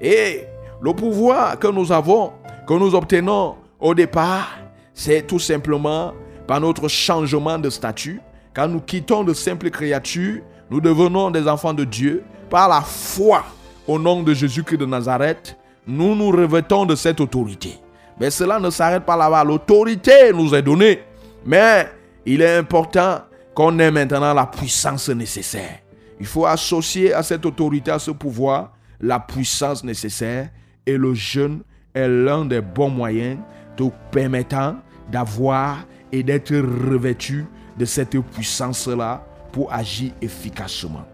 [0.00, 0.44] Et
[0.80, 2.32] le pouvoir que nous avons,
[2.66, 4.58] que nous obtenons au départ,
[4.94, 6.12] c'est tout simplement
[6.46, 8.20] par notre changement de statut,
[8.54, 12.24] quand nous quittons de simples créatures, nous devenons des enfants de Dieu.
[12.48, 13.44] Par la foi
[13.86, 15.56] au nom de Jésus-Christ de Nazareth,
[15.86, 17.78] nous nous revêtons de cette autorité.
[18.18, 19.44] Mais cela ne s'arrête pas là-bas.
[19.44, 21.00] L'autorité nous est donnée.
[21.46, 21.88] Mais
[22.26, 23.20] il est important
[23.54, 25.78] qu'on ait maintenant la puissance nécessaire.
[26.20, 30.50] Il faut associer à cette autorité, à ce pouvoir, la puissance nécessaire.
[30.86, 31.62] Et le jeûne
[31.94, 33.38] est l'un des bons moyens
[33.76, 34.76] te permettant
[35.10, 35.78] d'avoir
[36.12, 37.46] et d'être revêtu
[37.78, 41.04] de cette puissance-là pour agir efficacement.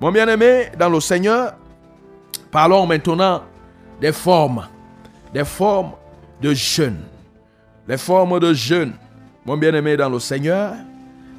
[0.00, 1.54] Mon bien-aimé, dans le Seigneur,
[2.50, 3.42] parlons maintenant
[4.00, 4.66] des formes,
[5.32, 5.92] des formes
[6.42, 7.00] de jeûne.
[7.86, 8.94] Les formes de jeûne.
[9.44, 10.74] Mon bien-aimé dans le Seigneur,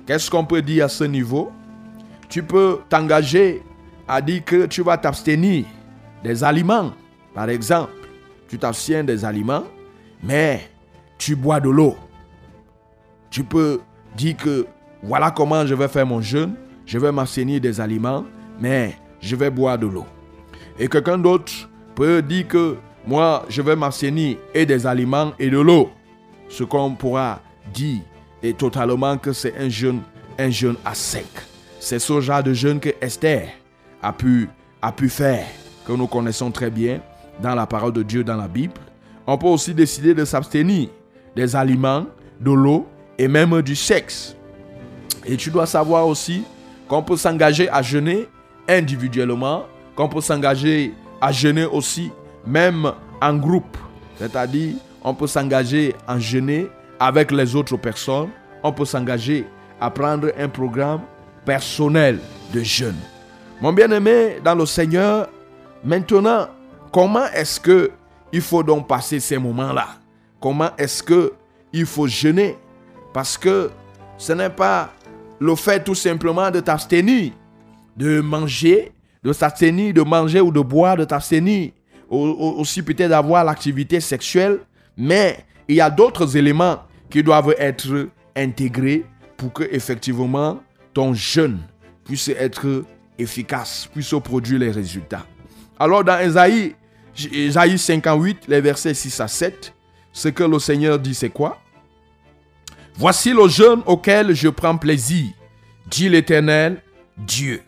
[0.05, 1.51] qu'est-ce qu'on peut dire à ce niveau?
[2.31, 3.61] Tu peux t'engager
[4.07, 5.65] à dire que tu vas t'abstenir
[6.23, 6.93] des aliments.
[7.35, 7.91] Par exemple,
[8.47, 9.65] tu t'abstiens des aliments,
[10.23, 10.69] mais
[11.17, 11.97] tu bois de l'eau.
[13.29, 13.81] Tu peux
[14.15, 14.65] dire que
[15.03, 16.55] voilà comment je vais faire mon jeûne.
[16.85, 18.23] Je vais m'abstenir des aliments,
[18.57, 20.05] mais je vais boire de l'eau.
[20.79, 21.51] Et quelqu'un d'autre
[21.95, 25.89] peut dire que moi, je vais m'abstenir et des aliments et de l'eau.
[26.47, 27.41] Ce qu'on pourra
[27.73, 27.99] dire
[28.41, 29.99] est totalement que c'est un jeûne,
[30.39, 31.50] un jeûne à sec.
[31.83, 33.49] C'est ce genre de jeûne que Esther
[34.03, 34.47] a pu,
[34.83, 35.47] a pu faire,
[35.87, 36.99] que nous connaissons très bien
[37.41, 38.75] dans la parole de Dieu dans la Bible.
[39.25, 40.89] On peut aussi décider de s'abstenir
[41.35, 42.05] des aliments,
[42.39, 44.35] de l'eau et même du sexe.
[45.25, 46.43] Et tu dois savoir aussi
[46.87, 48.27] qu'on peut s'engager à jeûner
[48.69, 49.65] individuellement,
[49.95, 52.11] qu'on peut s'engager à jeûner aussi
[52.45, 53.75] même en groupe.
[54.19, 56.67] C'est-à-dire, on peut s'engager à jeûner
[56.99, 58.29] avec les autres personnes.
[58.61, 59.47] On peut s'engager
[59.79, 61.01] à prendre un programme
[61.45, 62.19] personnel
[62.53, 62.97] de jeûne.
[63.61, 65.29] Mon bien-aimé dans le Seigneur,
[65.83, 66.47] maintenant,
[66.91, 67.91] comment est-ce que
[68.33, 69.87] il faut donc passer ces moments-là?
[70.39, 71.33] Comment est-ce que
[71.73, 72.57] il faut jeûner?
[73.13, 73.69] Parce que
[74.17, 74.89] ce n'est pas
[75.39, 77.33] le fait tout simplement de t'abstenir,
[77.97, 78.91] de manger,
[79.23, 81.71] de s'abstenir, de manger ou de boire, de t'abstenir,
[82.09, 84.59] aussi peut-être d'avoir l'activité sexuelle,
[84.97, 89.05] mais il y a d'autres éléments qui doivent être intégrés
[89.37, 90.59] pour que effectivement
[90.93, 91.59] ton jeûne
[92.03, 92.85] puisse être
[93.17, 95.25] efficace, puisse produire les résultats.
[95.79, 96.75] Alors dans Esaïe,
[97.33, 99.73] Esaïe 58, les versets 6 à 7,
[100.11, 101.59] ce que le Seigneur dit, c'est quoi?
[102.95, 105.27] Voici le jeûne auquel je prends plaisir,
[105.87, 106.81] dit l'Éternel
[107.17, 107.61] Dieu.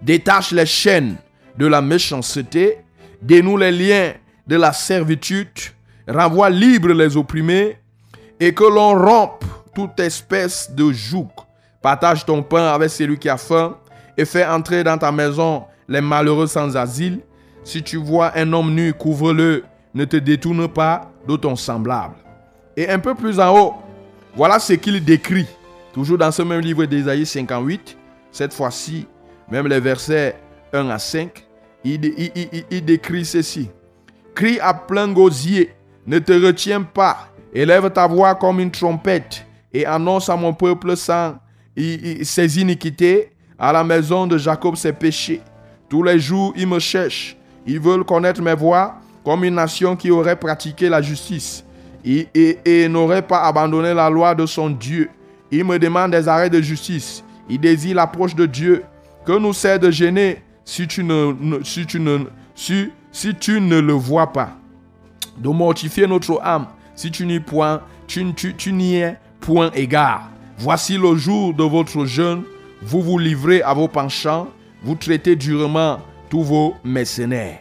[0.00, 1.16] Détache les chaînes
[1.56, 2.78] de la méchanceté,
[3.20, 4.14] dénoue les liens
[4.46, 5.48] de la servitude,
[6.06, 7.78] renvoie libre les opprimés,
[8.40, 11.28] et que l'on rompe toute espèce de joug.
[11.80, 13.76] Partage ton pain avec celui qui a faim,
[14.16, 17.20] et fais entrer dans ta maison les malheureux sans asile.
[17.62, 19.64] Si tu vois un homme nu, couvre-le,
[19.94, 22.14] ne te détourne pas de ton semblable.
[22.76, 23.74] Et un peu plus en haut,
[24.34, 25.46] voilà ce qu'il décrit,
[25.92, 27.96] toujours dans ce même livre d'Ésaïe 58,
[28.32, 29.06] cette fois-ci,
[29.50, 30.36] même les versets
[30.72, 31.44] 1 à 5,
[31.84, 33.70] il, décrit ceci.
[34.34, 35.74] Crie à plein gosier,
[36.06, 40.96] ne te retiens pas, élève ta voix comme une trompette et annonce à mon peuple
[40.96, 41.36] sans
[42.24, 45.40] ses iniquités, à la maison de Jacob ses péchés.
[45.88, 47.36] Tous les jours, ils me cherchent,
[47.66, 51.64] ils veulent connaître mes voix comme une nation qui aurait pratiqué la justice
[52.04, 55.10] et, n'aurait pas abandonné la loi de son Dieu.
[55.50, 58.84] Ils me demandent des arrêts de justice, ils désirent l'approche de Dieu.
[59.24, 62.18] Que nous sert de gêner si tu ne, si tu ne,
[62.54, 64.56] si, si tu ne le vois pas?
[65.36, 66.66] De mortifier notre âme
[66.98, 70.28] si tu n'y point, tu, tu, tu n'y es point égard.
[70.60, 72.42] Voici le jour de votre jeûne.
[72.82, 74.48] Vous vous livrez à vos penchants.
[74.82, 77.60] Vous traitez durement tous vos mercenaires.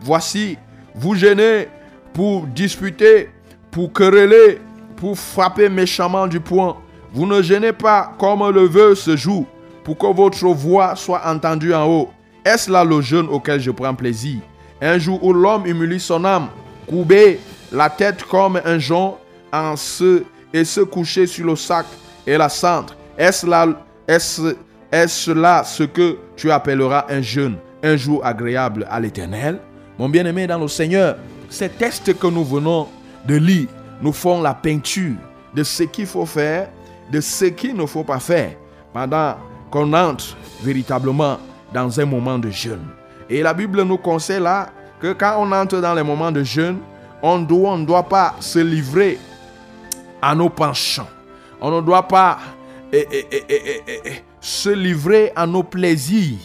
[0.00, 0.56] Voici,
[0.94, 1.66] vous gênez
[2.12, 3.30] pour disputer,
[3.72, 4.60] pour quereller,
[4.96, 6.76] pour frapper méchamment du poing.
[7.12, 9.44] Vous ne gênez pas comme le veut ce jour,
[9.82, 12.10] pour que votre voix soit entendue en haut.
[12.44, 14.38] Est-ce là le jeûne auquel je prends plaisir?
[14.80, 16.48] Un jour où l'homme humilie son âme,
[16.86, 17.40] courbé
[17.72, 19.18] la tête comme un jonc
[19.52, 20.22] en se,
[20.52, 21.86] et se coucher sur le sac
[22.26, 22.94] et la cendre.
[23.18, 23.46] Est-ce
[25.32, 29.60] là, ce que tu appelleras un jeûne, un jour agréable à l'Éternel?
[29.98, 31.16] Mon bien-aimé dans le Seigneur,
[31.48, 32.88] ces textes que nous venons
[33.26, 33.68] de lire
[34.00, 35.16] nous font la peinture
[35.54, 36.70] de ce qu'il faut faire,
[37.10, 38.52] de ce qu'il ne faut pas faire
[38.92, 39.36] pendant
[39.70, 41.38] qu'on entre véritablement
[41.72, 42.86] dans un moment de jeûne.
[43.28, 46.78] Et la Bible nous conseille là que quand on entre dans les moments de jeûne,
[47.22, 49.18] on doit, ne doit pas se livrer
[50.22, 51.06] à nos penchants.
[51.60, 52.38] On ne doit pas
[52.92, 56.38] eh, eh, eh, se livrer à nos plaisirs.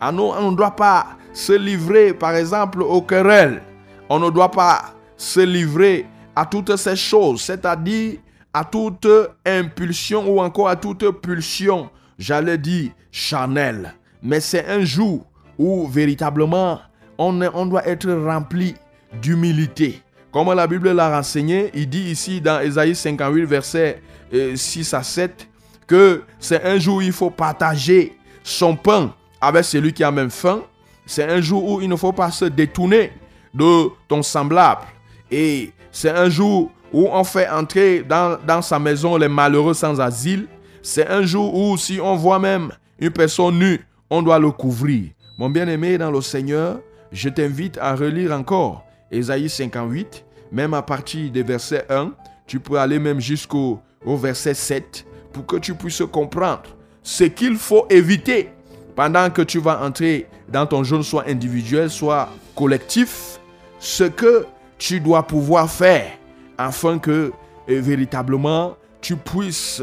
[0.00, 0.12] On
[0.50, 3.62] ne doit pas se livrer, par exemple, aux querelles.
[4.08, 8.18] On ne doit pas se livrer à toutes ces choses, c'est-à-dire
[8.52, 9.06] à toute
[9.44, 13.94] impulsion ou encore à toute pulsion, j'allais dire charnelle.
[14.22, 15.24] Mais c'est un jour
[15.58, 16.80] où véritablement
[17.18, 18.74] on, on doit être rempli
[19.20, 20.02] d'humilité.
[20.32, 24.02] Comme la Bible l'a renseigné, il dit ici dans Ésaïe 58, verset
[24.32, 25.48] 6 à 7,
[25.86, 30.30] que c'est un jour où il faut partager son pain avec celui qui a même
[30.30, 30.62] faim.
[31.06, 33.12] C'est un jour où il ne faut pas se détourner
[33.52, 34.82] de ton semblable.
[35.30, 40.00] Et c'est un jour où on fait entrer dans, dans sa maison les malheureux sans
[40.00, 40.46] asile.
[40.82, 45.10] C'est un jour où si on voit même une personne nue, on doit le couvrir.
[45.38, 46.80] Mon bien-aimé dans le Seigneur,
[47.12, 52.12] je t'invite à relire encore Ésaïe 58, même à partir des versets 1.
[52.46, 56.62] Tu peux aller même jusqu'au au verset 7 pour que tu puisses comprendre
[57.02, 58.50] ce qu'il faut éviter
[58.96, 63.40] pendant que tu vas entrer dans ton jeûne, soit individuel, soit collectif,
[63.78, 64.46] ce que
[64.78, 66.10] tu dois pouvoir faire
[66.58, 67.32] afin que
[67.68, 69.82] eh, véritablement tu puisses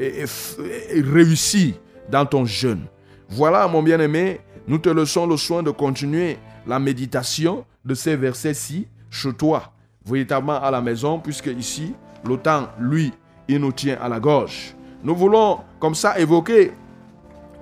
[0.00, 1.74] eh, eh, réussir
[2.10, 2.84] dans ton jeûne.
[3.28, 8.86] Voilà, mon bien-aimé, nous te laissons le soin de continuer la méditation de ces versets-ci
[9.10, 9.72] chez toi,
[10.04, 11.94] véritablement à la maison, puisque ici,
[12.24, 13.12] le temps, lui,
[13.48, 14.74] il nous tient à la gorge.
[15.02, 16.72] Nous voulons comme ça évoquer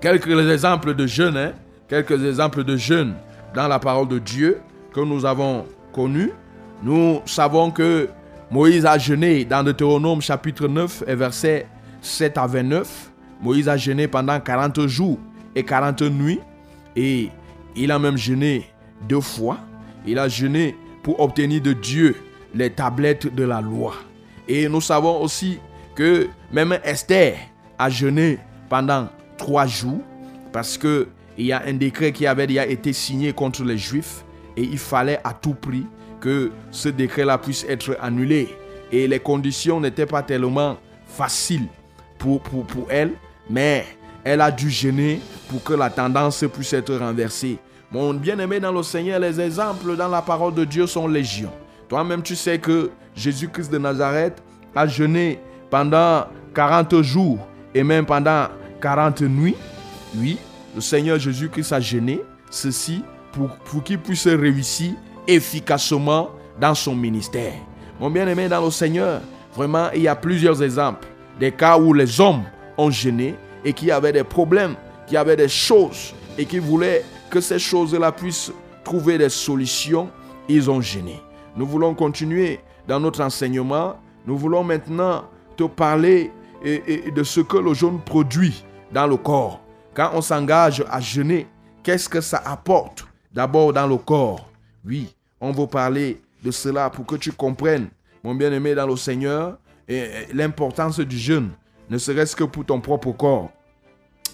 [0.00, 1.52] quelques exemples de jeûne, hein,
[1.88, 3.14] quelques exemples de jeûne
[3.54, 4.58] dans la parole de Dieu
[4.92, 6.32] que nous avons connus.
[6.82, 8.08] Nous savons que
[8.50, 11.66] Moïse a jeûné dans Deutéronome chapitre 9 et versets
[12.02, 13.10] 7 à 29.
[13.40, 15.18] Moïse a jeûné pendant 40 jours
[15.54, 16.40] et 40 nuits
[16.94, 17.30] et
[17.74, 18.70] il a même jeûné
[19.08, 19.58] deux fois.
[20.06, 22.16] Il a jeûné pour obtenir de Dieu
[22.54, 23.94] les tablettes de la loi.
[24.48, 25.58] Et nous savons aussi
[25.96, 27.34] que même Esther
[27.78, 28.38] a jeûné
[28.68, 30.00] pendant trois jours
[30.52, 34.24] parce que il y a un décret qui avait déjà été signé contre les Juifs
[34.56, 35.86] et il fallait à tout prix
[36.20, 38.48] que ce décret-là puisse être annulé.
[38.90, 41.66] Et les conditions n'étaient pas tellement faciles
[42.18, 43.12] pour, pour, pour elle,
[43.50, 43.84] mais
[44.24, 47.58] elle a dû jeûner pour que la tendance puisse être renversée.
[47.92, 51.50] Mon bien-aimé dans le Seigneur, les exemples dans la parole de Dieu sont légion.
[51.88, 54.42] Toi-même, tu sais que Jésus-Christ de Nazareth
[54.74, 55.38] a jeûné
[55.70, 57.38] pendant 40 jours
[57.74, 58.46] et même pendant
[58.80, 59.56] 40 nuits.
[60.16, 60.38] Oui,
[60.74, 63.02] le Seigneur Jésus-Christ a jeûné, ceci
[63.32, 64.92] pour, pour qu'il puisse réussir
[65.26, 67.54] efficacement dans son ministère.
[68.00, 69.20] Mon bien-aimé dans le Seigneur,
[69.54, 71.06] vraiment, il y a plusieurs exemples.
[71.38, 72.44] Des cas où les hommes
[72.78, 74.74] ont jeûné et qui avaient des problèmes,
[75.06, 78.52] qui avaient des choses et qui voulaient que ces choses-là puissent
[78.84, 80.08] trouver des solutions,
[80.48, 81.20] ils ont jeûné.
[81.56, 83.96] Nous voulons continuer dans notre enseignement.
[84.26, 85.24] Nous voulons maintenant
[85.56, 86.32] te parler
[86.64, 89.60] de ce que le jeûne produit dans le corps.
[89.94, 91.46] Quand on s'engage à jeûner,
[91.82, 94.50] qu'est-ce que ça apporte d'abord dans le corps?
[94.84, 97.88] Oui, on veut parler de cela pour que tu comprennes,
[98.22, 99.58] mon bien-aimé dans le Seigneur,
[100.32, 101.50] l'importance du jeûne,
[101.88, 103.50] ne serait-ce que pour ton propre corps.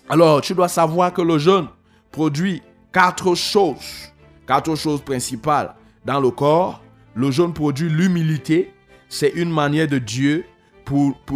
[0.08, 1.68] Alors, tu dois savoir que le jeûne
[2.10, 2.62] produit
[2.92, 4.12] quatre choses,
[4.46, 6.82] quatre choses principales dans le corps.
[7.14, 8.72] Le jeûne produit l'humilité.
[9.08, 10.44] C'est une manière de Dieu
[10.92, 11.34] euh,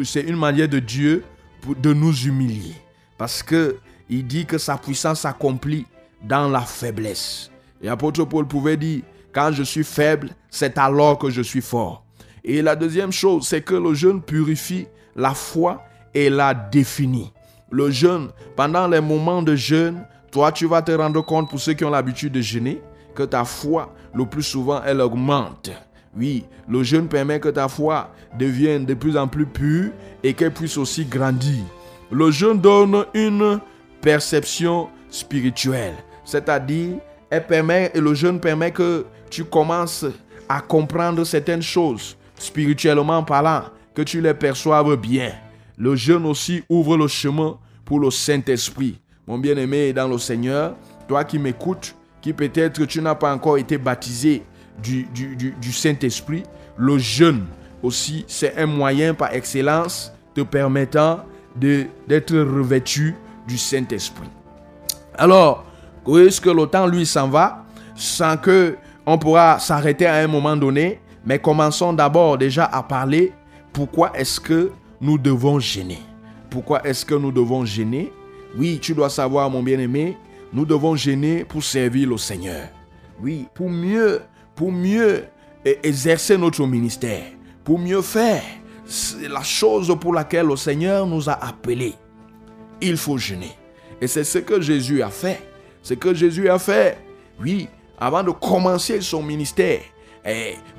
[0.00, 1.24] euh, c'est une manière de Dieu
[1.66, 2.74] de nous humilier,
[3.16, 3.76] parce que
[4.08, 5.86] il dit que sa puissance s'accomplit
[6.22, 7.50] dans la faiblesse.
[7.82, 9.02] Et l'apôtre Paul pouvait dire
[9.32, 12.04] quand je suis faible, c'est alors que je suis fort.
[12.44, 15.82] Et la deuxième chose, c'est que le jeûne purifie la foi
[16.14, 17.32] et la définit.
[17.70, 21.74] Le jeûne, pendant les moments de jeûne, toi, tu vas te rendre compte, pour ceux
[21.74, 22.80] qui ont l'habitude de jeûner,
[23.14, 25.70] que ta foi, le plus souvent, elle augmente.
[26.18, 29.90] Oui, le jeûne permet que ta foi devienne de plus en plus pure
[30.24, 31.62] et qu'elle puisse aussi grandir.
[32.10, 33.60] Le jeûne donne une
[34.00, 35.94] perception spirituelle,
[36.24, 36.96] c'est-à-dire,
[37.48, 40.06] permet, et le jeûne permet que tu commences
[40.48, 43.64] à comprendre certaines choses, spirituellement parlant,
[43.94, 45.32] que tu les perçoives bien.
[45.76, 48.98] Le jeûne aussi ouvre le chemin pour le Saint-Esprit.
[49.26, 50.74] Mon bien-aimé dans le Seigneur,
[51.06, 54.42] toi qui m'écoutes, qui peut-être tu n'as pas encore été baptisé
[54.82, 56.42] du, Saint-Esprit,
[56.76, 57.46] le jeûne
[57.82, 61.20] aussi, c'est un moyen par excellence te permettant
[61.56, 63.14] d'être revêtu
[63.46, 64.28] du Saint-Esprit.
[65.16, 65.64] Alors,
[66.06, 67.64] est-ce que le temps, lui, s'en va
[67.94, 71.00] sans que on pourra s'arrêter à un moment donné?
[71.24, 73.32] Mais commençons d'abord déjà à parler
[73.72, 74.70] pourquoi est-ce que
[75.00, 75.98] nous devons gêner.
[76.50, 78.12] Pourquoi est-ce que nous devons gêner
[78.56, 80.16] Oui, tu dois savoir, mon bien-aimé,
[80.52, 82.68] nous devons gêner pour servir le Seigneur.
[83.20, 84.22] Oui, pour mieux,
[84.58, 85.22] pour mieux
[85.64, 87.22] eh, exercer notre ministère,
[87.62, 88.42] pour mieux faire
[89.30, 91.94] la chose pour laquelle le Seigneur nous a appelés
[92.80, 93.56] il faut jeûner.
[94.00, 95.40] Et c'est ce que Jésus a fait.
[95.82, 96.98] Ce que Jésus a fait,
[97.40, 99.80] oui, avant de commencer son ministère.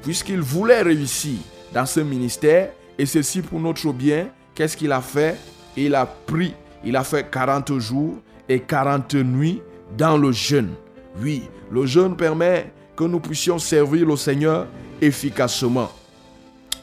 [0.04, 1.38] Puisqu'il voulait réussir
[1.74, 4.28] dans ce ministère, et ceci pour notre bien.
[4.56, 5.38] Qu'est-ce qu'il a fait?
[5.78, 6.54] Il a pris,
[6.84, 8.16] il a fait 40 jours
[8.50, 9.62] et 40 nuits
[9.98, 10.72] dans le jeûne.
[11.22, 14.68] Oui, le jeûne permet que nous puissions servir le Seigneur
[15.00, 15.90] efficacement.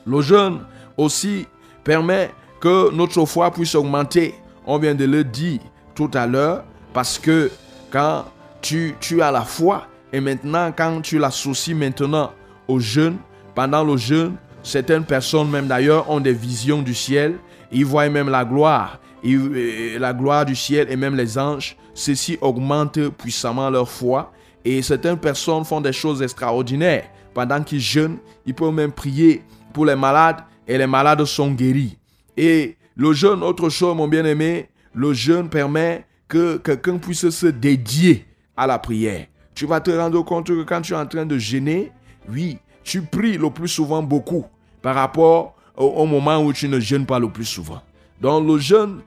[0.07, 0.61] Le jeûne
[0.97, 1.47] aussi
[1.85, 4.35] permet que notre foi puisse augmenter.
[4.67, 5.61] On vient de le dire
[5.95, 6.65] tout à l'heure
[6.95, 7.51] parce que
[7.91, 8.25] quand
[8.63, 12.33] tu, tu as la foi et maintenant quand tu l'associes maintenant
[12.67, 13.19] au jeûne,
[13.55, 17.37] pendant le jeûne, certaines personnes même d'ailleurs ont des visions du ciel,
[17.71, 21.77] ils voient même la gloire, la gloire du ciel et même les anges.
[21.93, 24.33] Ceci augmente puissamment leur foi
[24.67, 27.09] et certaines personnes font des choses extraordinaires.
[27.33, 31.97] Pendant qu'ils jeûnent, ils peuvent même prier pour les malades et les malades sont guéris.
[32.37, 38.27] Et le jeûne, autre chose, mon bien-aimé, le jeûne permet que quelqu'un puisse se dédier
[38.57, 39.27] à la prière.
[39.55, 41.93] Tu vas te rendre compte que quand tu es en train de jeûner,
[42.29, 44.47] oui, tu pries le plus souvent beaucoup
[44.83, 47.83] par rapport au, moment où tu ne jeûnes pas le plus souvent.
[48.21, 49.03] Donc le jeûne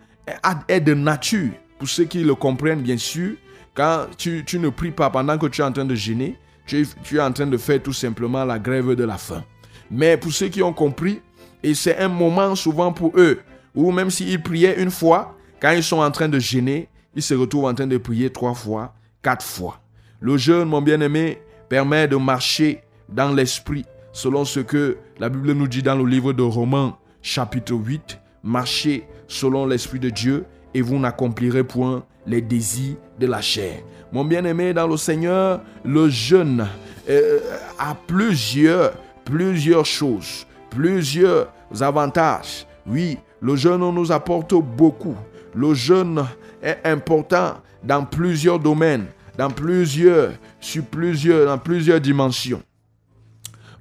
[0.70, 3.36] est de nature, pour ceux qui le comprennent bien sûr,
[3.74, 7.20] quand tu, ne pries pas pendant que tu es en train de jeûner, tu, es
[7.20, 9.44] en train de faire tout simplement la grève de la faim.
[9.90, 11.22] Mais pour ceux qui ont compris,
[11.64, 13.40] et c'est un moment souvent pour eux,
[13.74, 17.34] où même s'ils priaient une fois, quand ils sont en train de jeûner, ils se
[17.34, 19.82] retrouvent en train de prier trois fois, quatre fois.
[20.20, 25.68] Le jeûne, mon bien-aimé, permet de marcher dans l'esprit, selon ce que la Bible nous
[25.68, 28.20] dit dans le livre de Romains, chapitre 8.
[28.44, 33.82] Marchez selon l'esprit de Dieu et vous n'accomplirez point les désirs de la chair.
[34.14, 36.68] Mon bien-aimé dans le Seigneur, le jeûne
[37.10, 37.40] euh,
[37.78, 38.94] a plusieurs,
[39.26, 41.48] plusieurs choses, plusieurs
[41.82, 42.68] avantages.
[42.86, 45.16] Oui, le jeûne nous apporte beaucoup.
[45.56, 46.24] Le jeûne
[46.62, 49.08] est important dans plusieurs domaines,
[49.38, 52.62] dans plusieurs, sur plusieurs, dans plusieurs dimensions.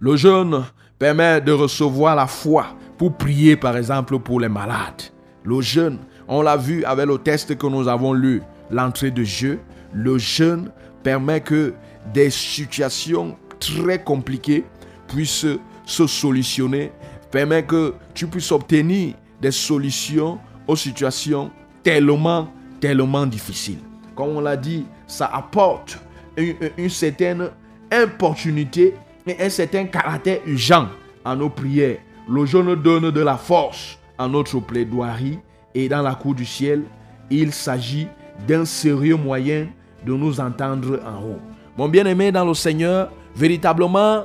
[0.00, 0.64] Le jeûne
[0.98, 5.02] permet de recevoir la foi pour prier, par exemple, pour les malades.
[5.44, 5.98] Le jeûne
[6.28, 9.60] on l'a vu avec le test que nous avons lu, l'entrée de jeu.
[9.92, 10.70] Le jeûne
[11.02, 11.74] permet que
[12.12, 14.64] des situations très compliquées
[15.08, 15.46] puissent
[15.86, 16.92] se solutionner,
[17.30, 21.50] permet que tu puisses obtenir des solutions aux situations
[21.82, 22.48] tellement,
[22.80, 23.78] tellement difficiles.
[24.14, 25.98] Comme on l'a dit, ça apporte
[26.36, 27.48] une, une certaine
[27.90, 28.94] opportunité
[29.26, 30.88] et un certain caractère urgent
[31.24, 31.98] à nos prières.
[32.28, 35.38] Le jeûne donne de la force à notre plaidoirie
[35.74, 36.82] et dans la cour du ciel,
[37.30, 38.08] il s'agit
[38.46, 39.68] d'un sérieux moyen
[40.04, 41.40] de nous entendre en haut.
[41.76, 44.24] Mon bien-aimé dans le Seigneur, véritablement,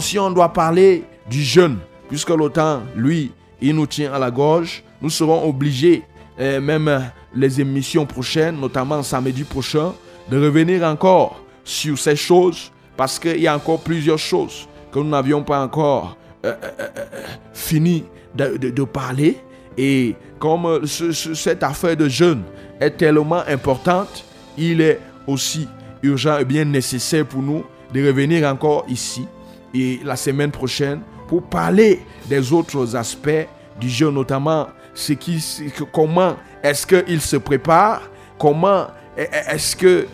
[0.00, 1.78] si on doit parler du jeûne,
[2.08, 6.02] puisque le temps, lui, il nous tient à la gorge, nous serons obligés,
[6.38, 9.92] eh, même les émissions prochaines, notamment samedi prochain,
[10.30, 15.08] de revenir encore sur ces choses, parce qu'il y a encore plusieurs choses que nous
[15.08, 17.04] n'avions pas encore euh, euh, euh,
[17.52, 19.43] fini de parler.
[19.76, 22.42] Et comme cette affaire de jeûne
[22.80, 24.24] est tellement importante,
[24.56, 25.68] il est aussi
[26.02, 29.26] urgent et bien nécessaire pour nous de revenir encore ici
[29.74, 33.46] et la semaine prochaine pour parler des autres aspects
[33.80, 35.42] du jeûne, notamment ce qui,
[35.92, 38.02] comment est-ce qu'il se prépare,
[38.38, 40.06] comment est-ce que,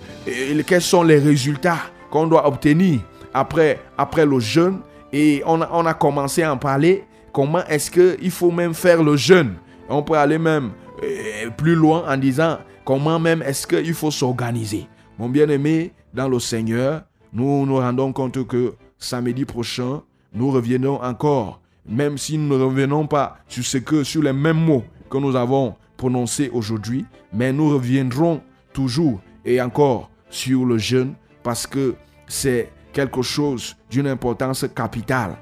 [0.66, 1.78] quels sont les résultats
[2.10, 3.00] qu'on doit obtenir
[3.34, 4.80] après, après le jeûne.
[5.12, 9.54] Et on a commencé à en parler Comment est-ce qu'il faut même faire le jeûne?
[9.88, 10.70] On peut aller même
[11.02, 14.86] euh, plus loin en disant comment même est-ce qu'il faut s'organiser?
[15.18, 17.02] Mon bien-aimé, dans le Seigneur,
[17.32, 20.02] nous nous rendons compte que samedi prochain,
[20.32, 24.64] nous reviendrons encore, même si nous ne revenons pas sur ce que, sur les mêmes
[24.64, 28.40] mots que nous avons prononcés aujourd'hui, mais nous reviendrons
[28.72, 31.94] toujours et encore sur le jeûne parce que
[32.26, 35.36] c'est quelque chose d'une importance capitale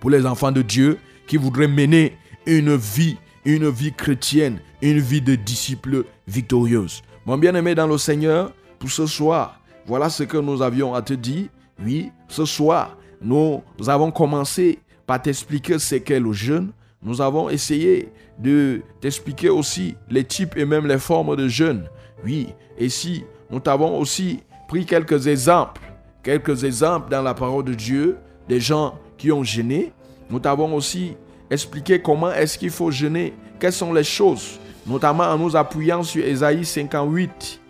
[0.00, 5.20] pour les enfants de Dieu qui voudraient mener une vie, une vie chrétienne, une vie
[5.20, 7.02] de disciples victorieuse.
[7.26, 11.14] Mon bien-aimé dans le Seigneur, pour ce soir, voilà ce que nous avions à te
[11.14, 11.48] dire.
[11.84, 16.72] Oui, ce soir, nous avons commencé par t'expliquer ce qu'est le jeûne.
[17.02, 21.84] Nous avons essayé de t'expliquer aussi les types et même les formes de jeûne.
[22.24, 22.48] Oui,
[22.78, 25.80] et si nous t'avons aussi pris quelques exemples,
[26.22, 29.92] quelques exemples dans la parole de Dieu, des gens qui ont gêné.
[30.30, 31.14] Nous t'avons aussi
[31.50, 36.24] expliqué comment est-ce qu'il faut jeûner, quelles sont les choses, notamment en nous appuyant sur
[36.24, 37.60] Ésaïe 58.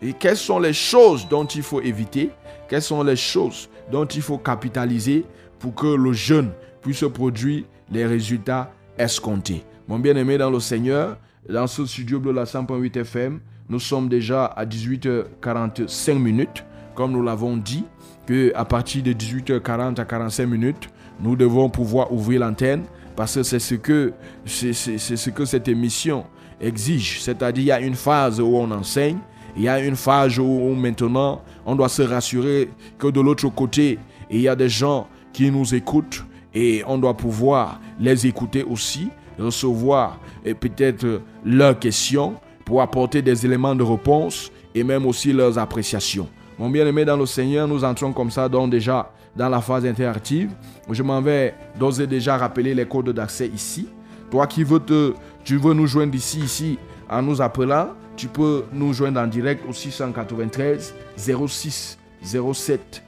[0.00, 2.30] Et quelles sont les choses dont il faut éviter,
[2.68, 5.24] quelles sont les choses dont il faut capitaliser
[5.58, 9.64] pour que le jeûne puisse produire les résultats escomptés.
[9.88, 11.18] Mon bien-aimé dans le Seigneur,
[11.48, 17.22] dans ce studio de la 100.8 FM, nous sommes déjà à 18h45 minutes, comme nous
[17.22, 17.84] l'avons dit.
[18.26, 22.82] Que à partir de 18h40 à 45 minutes, nous devons pouvoir ouvrir l'antenne
[23.14, 24.12] parce que c'est ce que
[24.44, 26.24] c'est ce que cette émission
[26.60, 27.22] exige.
[27.22, 29.18] C'est-à-dire il y a une phase où on enseigne,
[29.56, 32.68] il y a une phase où, où maintenant on doit se rassurer
[32.98, 33.98] que de l'autre côté,
[34.30, 36.24] il y a des gens qui nous écoutent
[36.54, 39.08] et on doit pouvoir les écouter aussi,
[39.38, 40.18] recevoir
[40.60, 46.28] peut-être leurs questions pour apporter des éléments de réponse et même aussi leurs appréciations.
[46.58, 50.52] Mon bien-aimé dans le Seigneur, nous entrons comme ça donc déjà dans la phase interactive.
[50.90, 53.88] Je m'en vais d'ores et déjà rappeler les codes d'accès ici.
[54.30, 55.12] Toi qui veux te,
[55.44, 56.78] tu veux nous joindre ici, ici,
[57.10, 63.02] en nous appelant, tu peux nous joindre en direct au 693 06 07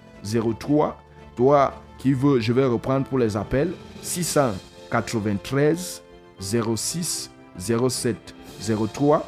[0.58, 0.98] 03.
[1.34, 3.72] Toi qui veux, je vais reprendre pour les appels,
[4.02, 6.02] 693
[6.38, 8.34] 06 07
[8.92, 9.26] 03.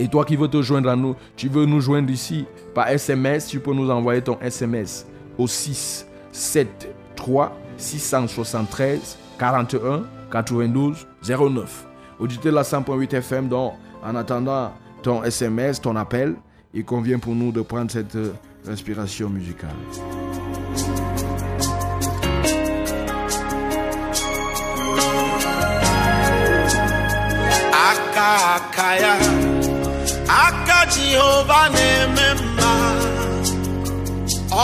[0.00, 3.48] Et toi qui veux te joindre à nous, tu veux nous joindre ici par SMS,
[3.48, 11.86] tu peux nous envoyer ton SMS au 6 7 3 673 41 92 09.
[12.18, 14.72] Auditeur de la 100.8 FM, donc en attendant
[15.02, 16.34] ton SMS, ton appel,
[16.72, 18.32] il convient pour nous de prendre cette euh,
[18.66, 19.68] respiration musicale.
[28.50, 29.49] aka
[30.38, 32.72] aka jehova na-eme mma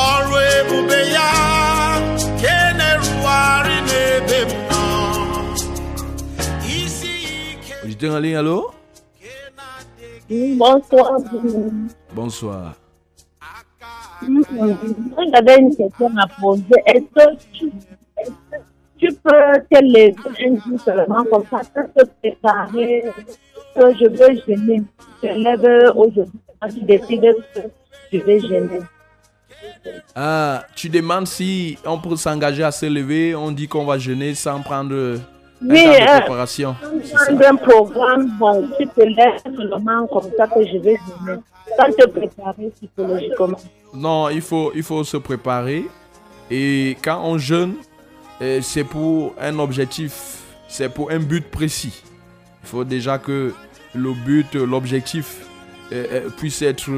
[0.06, 1.28] ọrụ ebube ya
[2.40, 4.84] ke na-erugharị n'ebe m nọ
[6.76, 7.12] isi
[7.50, 8.58] ike Auditeur en ligne, allô?
[10.58, 11.20] Bonsoir.
[12.12, 12.74] Bonsoir.
[15.32, 16.82] J'avais une question à poser.
[16.86, 17.26] Est-ce que
[18.98, 20.14] tu, peux te lever
[20.46, 23.04] un jour seulement comme ça, te préparer?
[23.76, 24.82] Que je veux gêner
[25.22, 27.60] Je lève aujourd'hui, quand tu décides que
[28.12, 28.80] je vais gêner.
[30.14, 34.34] Ah, tu demandes si on peut s'engager à se lever, on dit qu'on va jeûner
[34.34, 35.18] sans prendre
[35.62, 36.20] Oui, hein.
[36.20, 36.74] préparation.
[37.44, 41.38] Un programme, bon, tu te lèves seulement comme ça que je vais gêner.
[41.76, 43.58] Sans te préparer psychologiquement.
[43.94, 45.84] Non, il faut, il faut se préparer.
[46.50, 47.74] Et quand on jeûne,
[48.40, 52.02] euh, c'est pour un objectif, c'est pour un but précis.
[52.66, 53.54] Il faut déjà que
[53.94, 55.36] le but, l'objectif
[55.92, 56.90] euh, euh, puisse être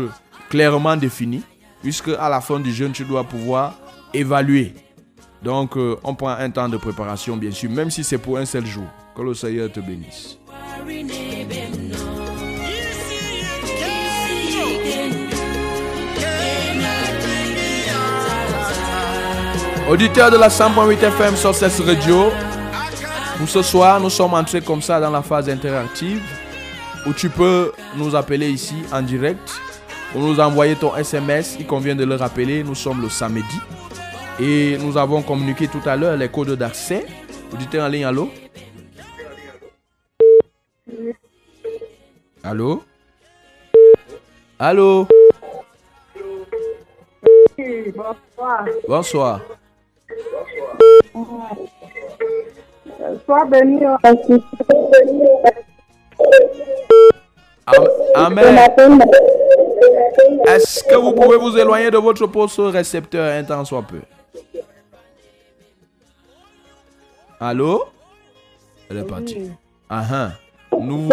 [0.48, 1.42] clairement défini,
[1.82, 3.74] puisque à la fin du jeûne, tu dois pouvoir
[4.14, 4.72] évaluer.
[5.42, 8.46] Donc, euh, on prend un temps de préparation, bien sûr, même si c'est pour un
[8.46, 8.86] seul jour.
[9.14, 10.38] Que le Seigneur te bénisse.
[19.90, 22.30] Auditeurs de la 100.8 FM sur cette radio,
[23.38, 26.20] pour ce soir, nous sommes entrés comme ça dans la phase interactive
[27.06, 29.60] où tu peux nous appeler ici en direct
[30.14, 31.56] ou nous envoyer ton SMS.
[31.60, 33.60] Il convient de le rappeler, nous sommes le samedi
[34.40, 37.06] et nous avons communiqué tout à l'heure les codes d'accès.
[37.52, 38.28] Auditeur en ligne, allô?
[42.42, 42.82] Allô?
[44.58, 45.06] Allô?
[47.96, 48.64] Bonsoir.
[48.88, 49.40] Bonsoir.
[53.24, 53.84] Sois béni.
[57.66, 58.58] Am- Amen.
[60.46, 64.00] Est-ce que vous pouvez vous éloigner de votre poste récepteur un temps soit peu?
[67.40, 67.84] Allô?
[68.90, 69.50] Elle est partie.
[69.88, 70.30] Ah ah.
[70.80, 71.08] Nous.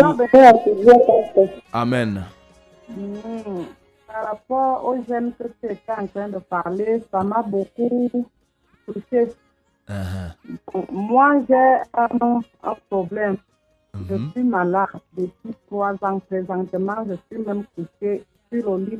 [1.73, 2.23] Amen.
[4.07, 8.09] Par rapport aux jeunes que tu étais en train de parler, ça m'a beaucoup
[8.87, 9.27] touché.
[9.87, 10.35] Ah.
[10.91, 13.37] Moi, j'ai un, un problème.
[14.09, 14.31] Je Mhm.
[14.31, 17.05] suis malade depuis trois ans présentement.
[17.07, 18.99] Je suis même couché sur le lit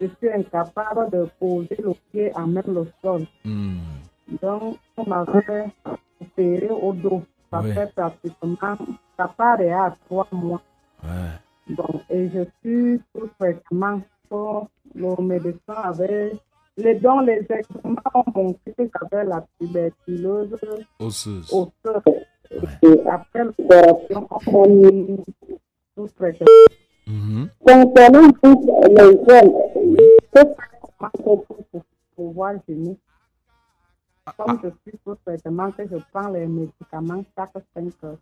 [0.00, 3.26] je suis incapable de poser le pied à même le sol.
[3.44, 3.78] Hmm.
[4.40, 5.66] Donc, on m'avait
[6.20, 7.22] opéré au dos.
[7.50, 7.74] Ça Ouais.
[7.74, 8.76] fait pratiquement,
[9.16, 9.28] ça
[9.72, 10.62] à trois mois.
[11.04, 11.74] Ouais.
[11.76, 14.00] Bon, et je suis sous traitement
[15.20, 16.32] le médecin avait
[16.76, 20.56] les dons, les examens ont montré j'avais la tuberculose
[20.98, 21.52] Osseuse.
[21.52, 22.02] osseuse.
[22.82, 25.24] Et après l'opération, on est
[25.96, 26.46] sous traitement.
[27.06, 27.48] Mhm.
[27.66, 29.52] Concernant tous les jeunes,
[30.98, 31.82] Comment on peut pour
[32.16, 32.96] pouvoir gêner
[34.36, 38.16] Comme je suis sous traitement, que je prends les médicaments chaque 5 heures.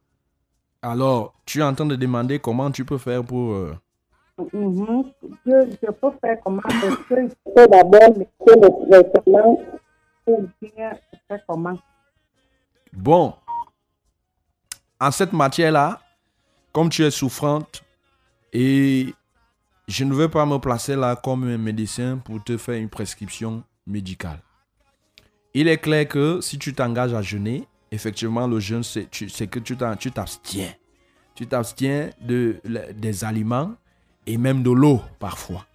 [0.82, 3.52] Alors, tu es en train de demander comment tu peux faire pour.
[3.52, 3.74] euh,
[4.52, 5.04] Mhm.
[5.46, 9.60] Je, je peux faire comment Est-ce que je il faut d'abord laisser le traitement
[10.24, 10.92] peux bien
[11.28, 11.78] faire comment
[12.92, 13.34] Bon,
[14.98, 16.00] en cette matière-là,
[16.72, 17.82] comme tu es souffrante,
[18.52, 19.14] et
[19.86, 23.62] je ne veux pas me placer là comme un médecin pour te faire une prescription
[23.86, 24.40] médical.
[25.54, 29.76] Il est clair que si tu t'engages à jeûner, effectivement, le jeûne, c'est que tu
[29.76, 30.72] t'abstiens.
[31.34, 32.60] Tu t'abstiens de,
[32.94, 33.74] des aliments
[34.30, 35.66] et même de l'eau parfois.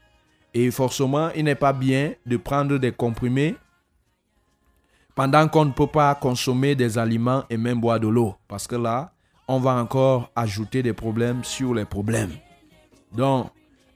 [0.53, 3.55] Et forcément, il n'est pas bien de prendre des comprimés
[5.13, 8.35] pendant qu'on ne peut pas consommer des aliments et même boire de l'eau.
[8.47, 9.11] Parce que là,
[9.47, 12.31] on va encore ajouter des problèmes sur les problèmes.
[13.11, 13.47] Donc,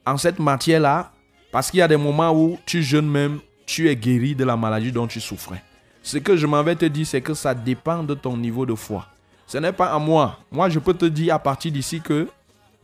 [0.04, 1.12] en cette matière-là,
[1.50, 4.56] parce qu'il y a des moments où tu jeûnes même, tu es guéri de la
[4.56, 5.62] maladie dont tu souffrais.
[6.02, 8.74] Ce que je m'en vais te dire, c'est que ça dépend de ton niveau de
[8.74, 9.06] foi.
[9.46, 10.38] Ce n'est pas à moi.
[10.52, 12.28] Moi, je peux te dire à partir d'ici que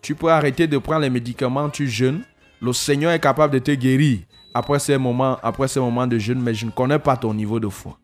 [0.06, 2.20] tu peux arrêter de prendre les médicaments, tu jeûnes.
[2.62, 4.20] Le Seigneur est capable de te guérir
[4.54, 7.58] après ces moments, après ces moments de jeûne, mais je ne connais pas ton niveau
[7.58, 7.98] de foi.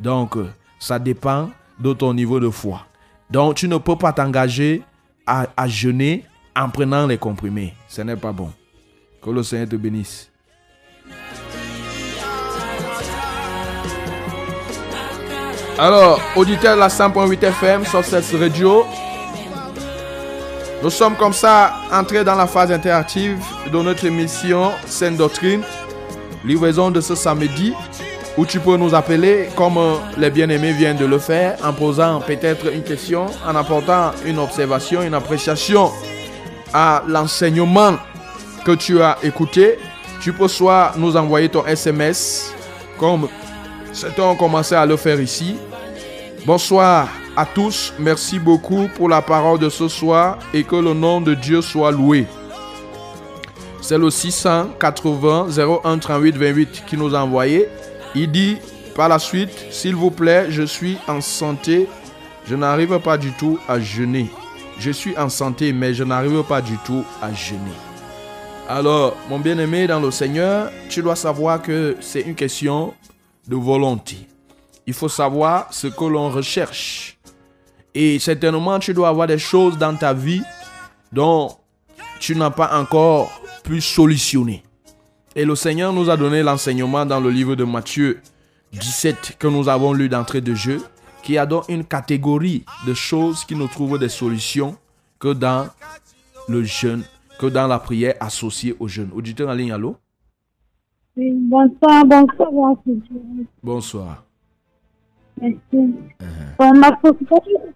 [0.00, 2.86] Donc, euh, ça dépend de ton niveau de foi.
[3.30, 4.80] Donc, tu ne peux pas t'engager
[5.26, 6.24] à, jeûner
[6.56, 7.74] en prenant les comprimés.
[7.88, 8.50] Ce n'est pas bon.
[9.20, 10.30] Que le Seigneur te bénisse.
[15.78, 18.86] Alors, auditeur de la 100.8 FM sur cette radio,
[20.82, 23.38] nous sommes comme ça entrés dans la phase interactive
[23.72, 25.62] de notre émission Sainte Doctrine,
[26.44, 27.72] livraison de ce samedi,
[28.36, 32.20] où tu peux nous appeler comme euh, les bien-aimés viennent de le faire, en posant
[32.20, 35.90] peut-être une question, en apportant une observation, une appréciation
[36.72, 37.94] à l'enseignement
[38.64, 39.78] que tu as écouté.
[40.20, 42.52] Tu peux soit nous envoyer ton SMS,
[42.98, 43.28] comme
[43.92, 45.56] certains ont commencé à le faire ici.
[46.44, 47.92] Bonsoir à tous.
[47.98, 51.90] Merci beaucoup pour la parole de ce soir et que le nom de Dieu soit
[51.90, 52.26] loué.
[53.80, 55.48] C'est le 680
[55.84, 57.68] 01 38 28 qui nous a envoyé.
[58.14, 58.56] Il dit
[58.94, 61.88] par la suite, s'il vous plaît, je suis en santé.
[62.46, 64.30] Je n'arrive pas du tout à jeûner.
[64.78, 67.72] Je suis en santé, mais je n'arrive pas du tout à jeûner.
[68.68, 72.94] Alors, mon bien-aimé dans le Seigneur, tu dois savoir que c'est une question
[73.46, 74.16] de volonté.
[74.86, 77.13] Il faut savoir ce que l'on recherche.
[77.94, 80.42] Et certainement, tu dois avoir des choses dans ta vie
[81.12, 81.50] dont
[82.18, 83.30] tu n'as pas encore
[83.62, 84.62] pu solutionner.
[85.36, 88.20] Et le Seigneur nous a donné l'enseignement dans le livre de Matthieu
[88.72, 90.80] 17 que nous avons lu d'entrée de jeu,
[91.22, 94.76] qui a donc une catégorie de choses qui ne trouvent des solutions
[95.18, 95.68] que dans
[96.48, 97.04] le jeûne,
[97.38, 99.10] que dans la prière associée au jeûne.
[99.14, 99.96] Auditeur en ligne, allô?
[101.16, 102.98] Oui, bonsoir, bonsoir, bonsoir.
[103.62, 104.24] Bonsoir.
[105.40, 105.94] Merci.
[106.58, 107.73] Bon, ma préoccupation-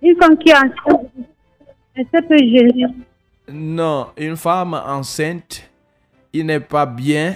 [0.03, 1.11] Une femme qui est enceinte,
[1.97, 2.87] est-ce peut gêner
[3.51, 5.70] Non, une femme enceinte,
[6.35, 7.35] il n'est pas bien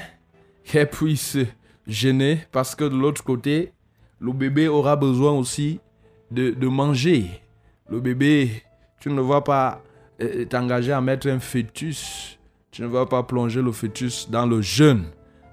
[0.64, 1.38] qu'elle puisse
[1.86, 3.72] gêner parce que de l'autre côté,
[4.20, 5.80] le bébé aura besoin aussi
[6.30, 7.24] de, de manger.
[7.88, 8.62] Le bébé,
[9.00, 9.87] tu ne vas pas euh,
[10.48, 12.38] t'engager à mettre un fœtus.
[12.70, 15.06] Tu ne vas pas plonger le fœtus dans le jeûne.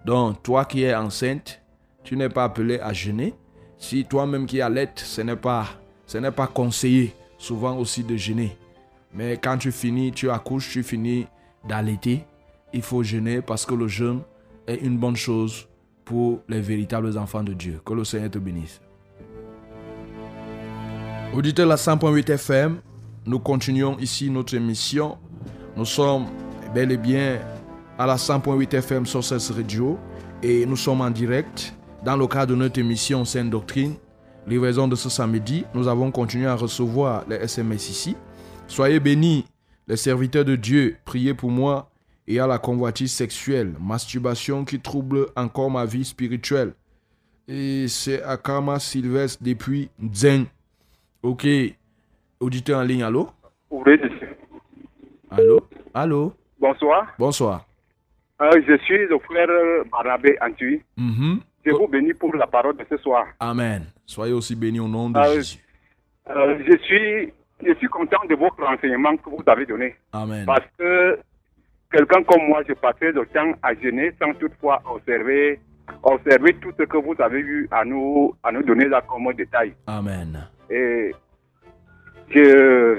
[0.06, 1.62] Donc, toi qui es enceinte,
[2.04, 3.34] tu n'es pas appelé à jeûner.
[3.78, 5.68] Si toi-même qui allaites, ce n'est pas,
[6.06, 8.58] ce n'est pas conseillé souvent aussi de jeûner.
[9.14, 11.28] Mais quand tu finis, tu accouches, tu finis
[11.68, 12.26] d'allaiter,
[12.74, 14.22] il faut jeûner parce que le jeûne
[14.68, 15.68] est une bonne chose
[16.04, 17.82] pour les véritables enfants de Dieu.
[17.86, 18.82] Que le Seigneur te bénisse.
[21.34, 22.80] Auditeur la 100.8 FM,
[23.26, 25.18] nous continuons ici notre émission.
[25.76, 26.26] Nous sommes
[26.74, 27.40] bel et bien
[27.98, 29.98] à la 100.8 FM sur cette radio
[30.44, 31.74] et nous sommes en direct
[32.04, 33.96] dans le cadre de notre émission Sainte Doctrine.
[34.48, 38.16] Livraison de ce samedi, nous avons continué à recevoir les SMS ici.
[38.68, 39.46] Soyez bénis,
[39.88, 41.90] les serviteurs de Dieu, priez pour moi
[42.28, 46.74] et à la convoitise sexuelle, masturbation qui trouble encore ma vie spirituelle.
[47.48, 50.46] Et c'est Akama Sylvestre depuis Zen.
[51.24, 51.48] Ok.
[52.40, 53.30] Auditeur en ligne, allô?
[53.70, 54.00] Ouvrez.
[55.32, 55.62] Allô?
[55.94, 56.34] Allô?
[56.60, 57.14] Bonsoir.
[57.18, 57.66] Bonsoir.
[58.42, 59.48] Euh, je suis le frère
[59.92, 60.82] Barabé Antui.
[60.98, 61.40] Mhm.
[61.66, 63.26] Je vous bénis pour la parole de ce soir.
[63.40, 63.86] Amen.
[64.06, 65.60] Soyez aussi bénis au nom de Ah, Jésus.
[66.30, 67.34] Euh, je, suis,
[67.66, 69.96] je suis content de votre renseignement que vous avez donné.
[70.14, 70.46] Amen.
[70.46, 71.20] Parce que
[71.92, 75.60] quelqu'un comme moi, je passais le temps à jeûner sans toutefois observer,
[76.04, 79.74] observer tout ce que vous avez eu à nous, à nous donner là comme détail.
[79.88, 80.48] Amen.
[80.70, 81.12] Et
[82.30, 82.98] je,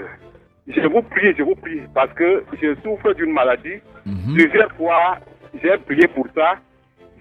[0.69, 3.79] je vous prie, je vous prie, parce que je souffre d'une maladie.
[4.05, 4.35] Mhm.
[4.35, 5.19] Plusieurs fois,
[5.63, 6.55] j'ai prié pour ça.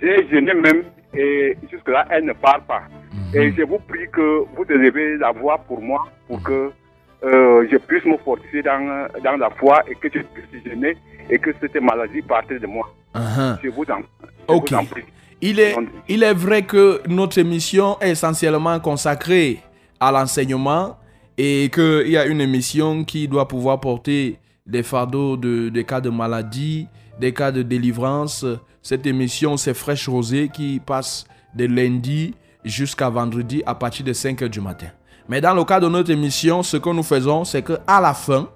[0.02, 0.84] J'ai jeûné même
[1.16, 2.84] et jusque-là, elle ne parle pas.
[3.14, 3.42] Mhm.
[3.42, 6.72] Et je vous prie que vous élevez la voix pour moi, pour que
[7.24, 10.96] euh, je puisse me fortifier dans, dans la foi et que je puisse jeûner
[11.30, 12.88] et que cette maladie parte de moi.
[13.16, 13.58] Uh-huh.
[13.64, 14.70] Je vous en, je Ok.
[14.72, 15.04] vous en prie.
[15.42, 15.76] Il est,
[16.08, 19.60] il est vrai que notre émission est essentiellement consacrée
[20.00, 20.98] à l'enseignement
[21.38, 26.02] et qu'il y a une émission qui doit pouvoir porter des fardeaux de, des cas
[26.02, 26.88] de maladie,
[27.20, 28.46] des cas de délivrance.
[28.82, 31.26] Cette émission, c'est Fraîche Rosée qui passe
[31.56, 32.34] de lundi
[32.64, 34.88] jusqu'à vendredi à partir de 5 h du matin.
[35.28, 38.14] Mais dans le cadre de notre émission, ce que nous faisons, c'est que à la
[38.14, 38.48] fin,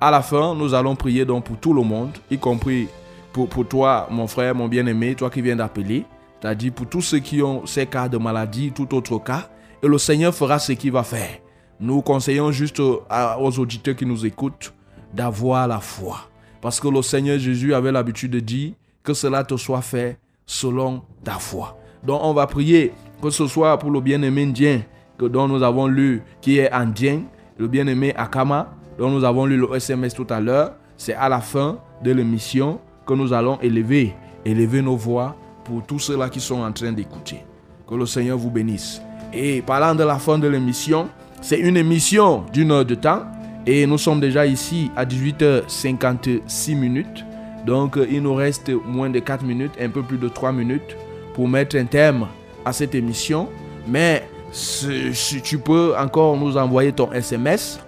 [0.00, 2.88] à la fin, nous allons prier donc pour tout le monde, y compris
[3.32, 6.04] pour, pour toi, mon frère, mon bien-aimé, toi qui viens d'appeler,
[6.40, 9.48] c'est-à-dire pour tous ceux qui ont ces cas de maladie, tout autre cas,
[9.82, 11.38] et le Seigneur fera ce qu'il va faire.
[11.84, 14.72] Nous conseillons juste aux auditeurs qui nous écoutent
[15.12, 16.30] d'avoir la foi.
[16.62, 18.72] Parce que le Seigneur Jésus avait l'habitude de dire
[19.02, 21.76] que cela te soit fait selon ta foi.
[22.02, 24.80] Donc on va prier que ce soit pour le bien-aimé indien
[25.18, 27.20] que dont nous avons lu, qui est indien,
[27.58, 30.72] le bien-aimé Akama, dont nous avons lu le SMS tout à l'heure.
[30.96, 34.14] C'est à la fin de l'émission que nous allons élever,
[34.46, 37.44] élever nos voix pour tous ceux-là qui sont en train d'écouter.
[37.86, 39.02] Que le Seigneur vous bénisse.
[39.34, 41.10] Et parlant de la fin de l'émission,
[41.44, 43.24] c'est une émission d'une heure de temps.
[43.66, 47.22] Et nous sommes déjà ici à 18h56 minutes.
[47.66, 50.96] Donc il nous reste moins de 4 minutes, un peu plus de 3 minutes
[51.34, 52.24] pour mettre un thème
[52.64, 53.50] à cette émission.
[53.86, 57.78] Mais si tu peux encore nous envoyer ton SMS,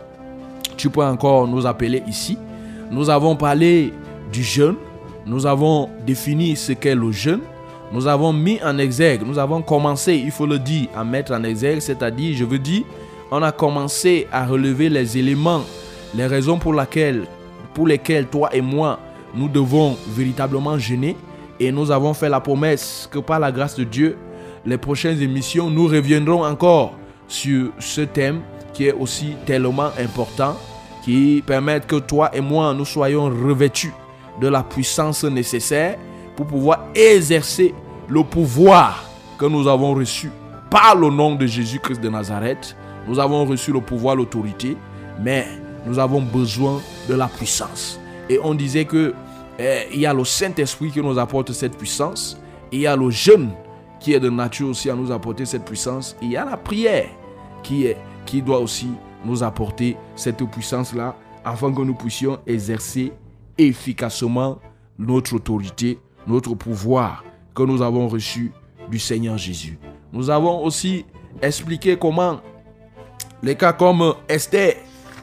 [0.77, 2.37] tu peux encore nous appeler ici.
[2.91, 3.91] Nous avons parlé
[4.31, 4.77] du jeûne,
[5.25, 7.41] nous avons défini ce qu'est le jeûne,
[7.91, 11.43] nous avons mis en exergue, nous avons commencé, il faut le dire, à mettre en
[11.43, 12.83] exergue, c'est-à-dire, je veux dire,
[13.31, 15.63] on a commencé à relever les éléments,
[16.15, 17.27] les raisons pour, laquelle,
[17.75, 19.01] pour lesquelles toi et moi,
[19.35, 21.17] nous devons véritablement jeûner.
[21.59, 24.17] Et nous avons fait la promesse que par la grâce de Dieu,
[24.65, 26.95] les prochaines émissions, nous reviendrons encore
[27.29, 30.57] sur ce thème qui est aussi tellement important,
[31.03, 33.93] qui permet que toi et moi, nous soyons revêtus
[34.41, 35.97] de la puissance nécessaire
[36.37, 37.75] pour pouvoir exercer
[38.09, 39.05] le pouvoir
[39.39, 40.31] que nous avons reçu
[40.71, 42.77] par le nom de Jésus-Christ de Nazareth.
[43.07, 44.77] Nous avons reçu le pouvoir, l'autorité,
[45.23, 45.47] mais
[45.87, 48.01] nous avons besoin de la puissance.
[48.29, 49.15] Et on disait que
[49.59, 52.39] eh, il y a le Saint-Esprit qui nous apporte cette puissance.
[52.73, 53.51] Il y a le jeûne
[54.01, 56.17] qui est de nature aussi à nous apporter cette puissance.
[56.21, 57.09] Il y a la prière
[57.63, 57.87] qui,
[58.27, 58.89] qui doit aussi
[59.25, 63.13] nous apporter cette puissance-là afin que nous puissions exercer
[63.57, 64.59] efficacement
[64.99, 68.53] notre autorité notre pouvoir que nous avons reçu
[68.91, 69.79] du Seigneur Jésus.
[70.13, 71.05] Nous avons aussi
[71.43, 72.41] expliqué comment
[73.43, 74.77] les cas comme Esther,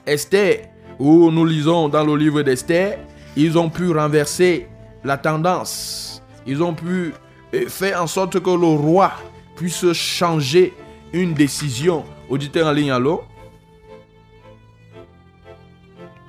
[0.06, 3.00] Esther, où nous lisons dans le livre d'Esther,
[3.36, 4.68] ils ont pu renverser
[5.04, 6.22] la tendance.
[6.46, 7.14] Ils ont pu
[7.54, 9.12] euh, faire en sorte que le roi
[9.56, 10.74] puisse changer
[11.12, 12.04] une décision.
[12.30, 13.24] Auditeur en ligne, allô?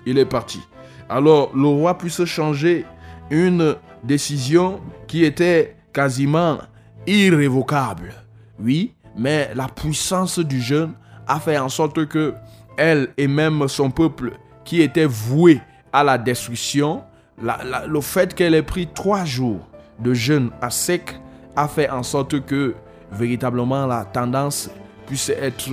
[0.06, 0.60] Il est parti.
[1.08, 2.84] Alors, le roi puisse changer
[3.30, 6.58] une décision qui était quasiment
[7.06, 8.14] irrévocable.
[8.58, 10.94] Oui, mais la puissance du jeûne
[11.26, 12.34] a fait en sorte que
[12.76, 14.32] elle et même son peuple
[14.64, 15.60] qui était voué
[15.92, 17.02] à la destruction,
[17.38, 19.60] le fait qu'elle ait pris trois jours
[20.00, 21.18] de jeûne à sec
[21.56, 22.74] a fait en sorte que
[23.12, 24.70] véritablement la tendance
[25.06, 25.70] puisse être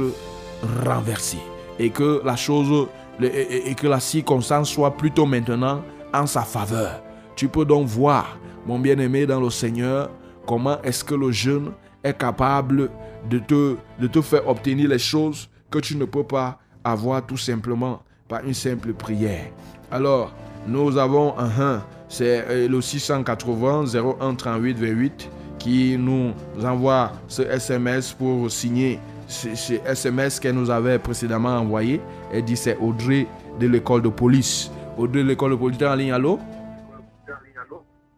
[0.85, 1.39] renversée
[1.79, 2.87] et que la chose
[3.21, 5.81] et que la circonstance soit plutôt maintenant
[6.13, 7.01] en sa faveur.
[7.35, 10.09] Tu peux donc voir, mon bien-aimé dans le Seigneur,
[10.47, 11.71] comment est-ce que le jeûne
[12.03, 12.89] est capable
[13.30, 17.38] de te, de te faire obtenir les choses que tu ne peux pas avoir tout
[17.38, 19.45] simplement par une simple prière.
[19.91, 20.34] Alors,
[20.67, 28.13] nous avons un, c'est euh, le 680 01 38 28 qui nous envoie ce SMS
[28.13, 32.01] pour signer ce, SMS qu'elle nous avait précédemment envoyé.
[32.34, 33.28] Elle dit c'est Audrey
[33.59, 34.72] de l'école de police.
[34.97, 36.39] Audrey de l'école de police, en ligne, allô?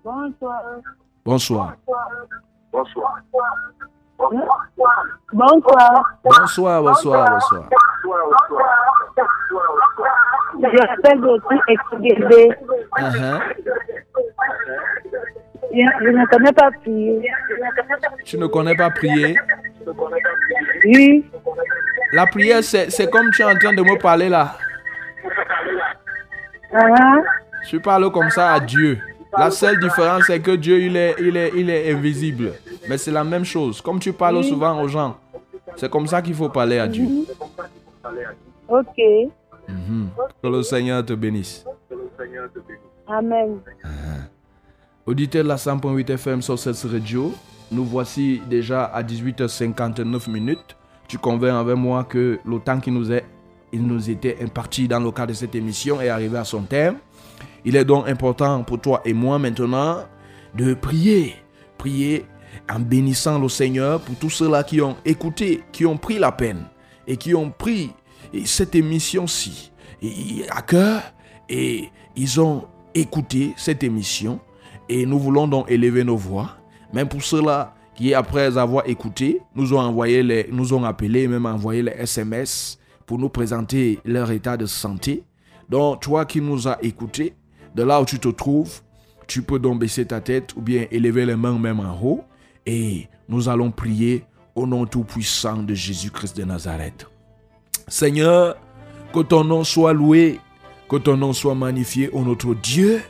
[0.03, 0.61] Bonsoir.
[1.25, 1.75] Bonsoir.
[2.71, 3.17] Bonsoir.
[3.31, 3.53] Bonsoir.
[5.33, 7.69] Bonsoir, bonsoir, bonsoir.
[10.55, 12.49] Je m'appelle aussi Exugébé.
[12.99, 13.39] Uh-huh.
[15.73, 17.31] Je ne connais pas prier.
[18.23, 19.35] Tu ne connais pas prier?
[20.85, 21.25] Oui.
[22.13, 24.55] La prière, c'est comme tu es en train de me parler là.
[26.71, 27.23] Uh-huh.
[27.67, 28.99] Tu parles comme ça à Dieu.
[29.37, 32.53] La seule différence, c'est que Dieu, il est, il est, il est invisible.
[32.87, 33.81] Mais c'est la même chose.
[33.81, 35.17] Comme tu parles souvent aux gens,
[35.75, 37.07] c'est comme ça qu'il faut parler à Dieu.
[38.67, 38.97] Ok.
[39.67, 40.09] Mhm.
[40.41, 41.65] Que le Seigneur te bénisse.
[43.07, 43.59] Amen.
[45.05, 47.33] Auditeur de la 100.8 FM sur cette radio,
[47.71, 50.77] nous voici déjà à 18h59 minutes.
[51.07, 53.25] Tu conviens avec moi que le temps qui nous est,
[53.71, 56.97] il nous était imparti dans le cadre de cette émission est arrivé à son terme.
[57.65, 59.97] Il est donc important pour toi et moi maintenant
[60.55, 61.35] de prier.
[61.77, 62.25] Prier
[62.69, 66.65] en bénissant le Seigneur pour tous ceux-là qui ont écouté, qui ont pris la peine
[67.07, 67.91] et qui ont pris
[68.45, 69.71] cette émission-ci.
[70.49, 71.01] À cœur
[71.49, 74.39] et ils ont écouté cette émission.
[74.89, 76.57] Et nous voulons donc élever nos voix,
[76.91, 81.45] même pour ceux-là qui, après avoir écouté, nous ont envoyé les, nous ont appelé, même
[81.45, 85.23] envoyé les SMS pour nous présenter leur état de santé.
[85.69, 87.33] Donc, toi qui nous as écoutés,
[87.75, 88.81] de là où tu te trouves,
[89.27, 92.23] tu peux donc baisser ta tête ou bien élever les mains même en haut
[92.65, 97.07] et nous allons prier au nom tout-puissant de Jésus-Christ de Nazareth.
[97.87, 98.55] Seigneur,
[99.13, 100.39] que ton nom soit loué,
[100.89, 103.01] que ton nom soit magnifié, ô notre Dieu,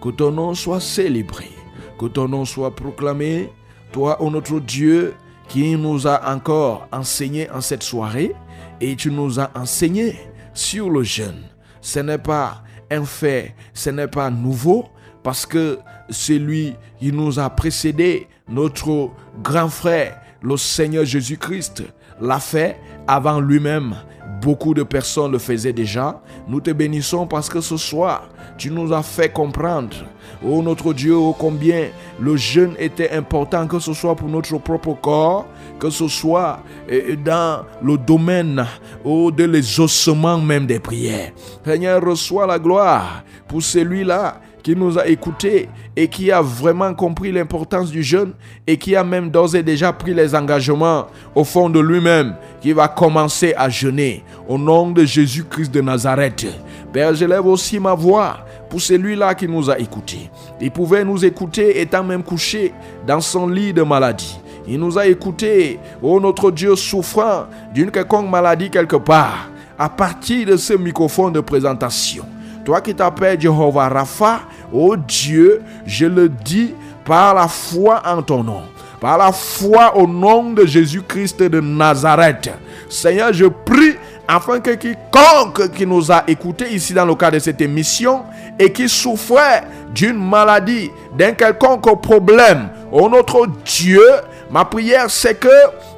[0.00, 1.50] que ton nom soit célébré,
[1.98, 3.50] que ton nom soit proclamé,
[3.92, 5.14] toi, ô notre Dieu,
[5.48, 8.34] qui nous a encore enseigné en cette soirée,
[8.80, 10.18] et tu nous as enseigné
[10.54, 11.42] sur le jeûne.
[11.80, 14.86] Ce n'est pas un fait, ce n'est pas nouveau,
[15.22, 15.78] parce que
[16.10, 19.10] celui qui nous a précédé, notre
[19.42, 21.84] grand frère, le Seigneur Jésus-Christ,
[22.20, 22.76] l'a fait
[23.06, 23.94] avant lui-même.
[24.40, 26.20] Beaucoup de personnes le faisaient déjà.
[26.48, 28.28] Nous te bénissons parce que ce soir,
[28.58, 29.96] tu nous as fait comprendre,
[30.44, 31.88] oh notre Dieu, oh combien
[32.20, 35.46] le jeûne était important, que ce soit pour notre propre corps,
[35.78, 38.66] que ce soit eh, dans le domaine
[39.04, 41.32] oh, de l'exaucement même des prières.
[41.64, 47.32] Seigneur, reçois la gloire pour celui-là qui nous a écoutés et qui a vraiment compris
[47.32, 48.32] l'importance du jeûne
[48.66, 52.72] et qui a même d'ores et déjà pris les engagements au fond de lui-même, qui
[52.72, 56.46] va commencer à jeûner au nom de Jésus-Christ de Nazareth.
[56.92, 58.38] Père, j'élève aussi ma voix
[58.68, 60.30] pour celui-là qui nous a écoutés.
[60.60, 62.72] Il pouvait nous écouter étant même couché
[63.06, 64.38] dans son lit de maladie.
[64.66, 70.46] Il nous a écoutés, oh notre Dieu, souffrant d'une quelconque maladie quelque part, à partir
[70.46, 72.24] de ce microphone de présentation.
[72.64, 74.40] Toi qui t'appelles Jehovah Rapha,
[74.72, 78.62] oh Dieu, je le dis par la foi en ton nom,
[79.00, 82.50] par la foi au nom de Jésus-Christ de Nazareth.
[82.88, 83.96] Seigneur, je prie
[84.28, 88.22] afin que quiconque qui nous a écoutés ici dans le cadre de cette émission
[88.58, 94.04] et qui souffrait d'une maladie, d'un quelconque problème, oh notre Dieu,
[94.50, 95.48] ma prière c'est que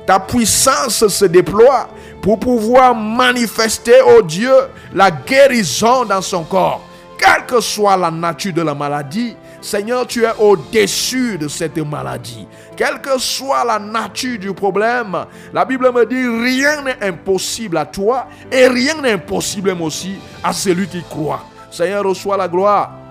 [0.06, 1.88] ta puissance se déploie
[2.22, 4.54] pour pouvoir manifester, oh Dieu,
[4.94, 6.86] la guérison dans son corps.
[7.18, 12.46] Quelle que soit la nature de la maladie, Seigneur, tu es au-dessus de cette maladie.
[12.76, 15.24] Quelle que soit la nature du problème,
[15.54, 20.52] la Bible me dit rien n'est impossible à toi et rien n'est impossible aussi à
[20.52, 21.44] celui qui croit.
[21.70, 23.03] Seigneur, reçois la gloire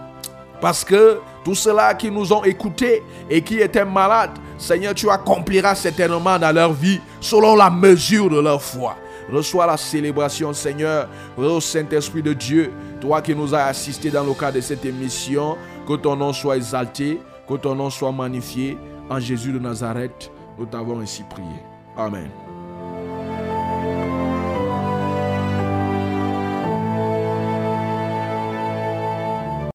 [0.64, 5.76] parce que tous ceux-là qui nous ont écoutés et qui étaient malades, Seigneur, tu accompliras
[5.76, 8.96] certainement dans leur vie selon la mesure de leur foi.
[9.30, 14.34] Reçois la célébration, Seigneur, au Saint-Esprit de Dieu, toi qui nous as assistés dans le
[14.34, 18.78] cadre de cette émission, que ton nom soit exalté, que ton nom soit magnifié.
[19.10, 21.60] En Jésus de Nazareth, nous t'avons ainsi prié.
[21.98, 22.43] Amen.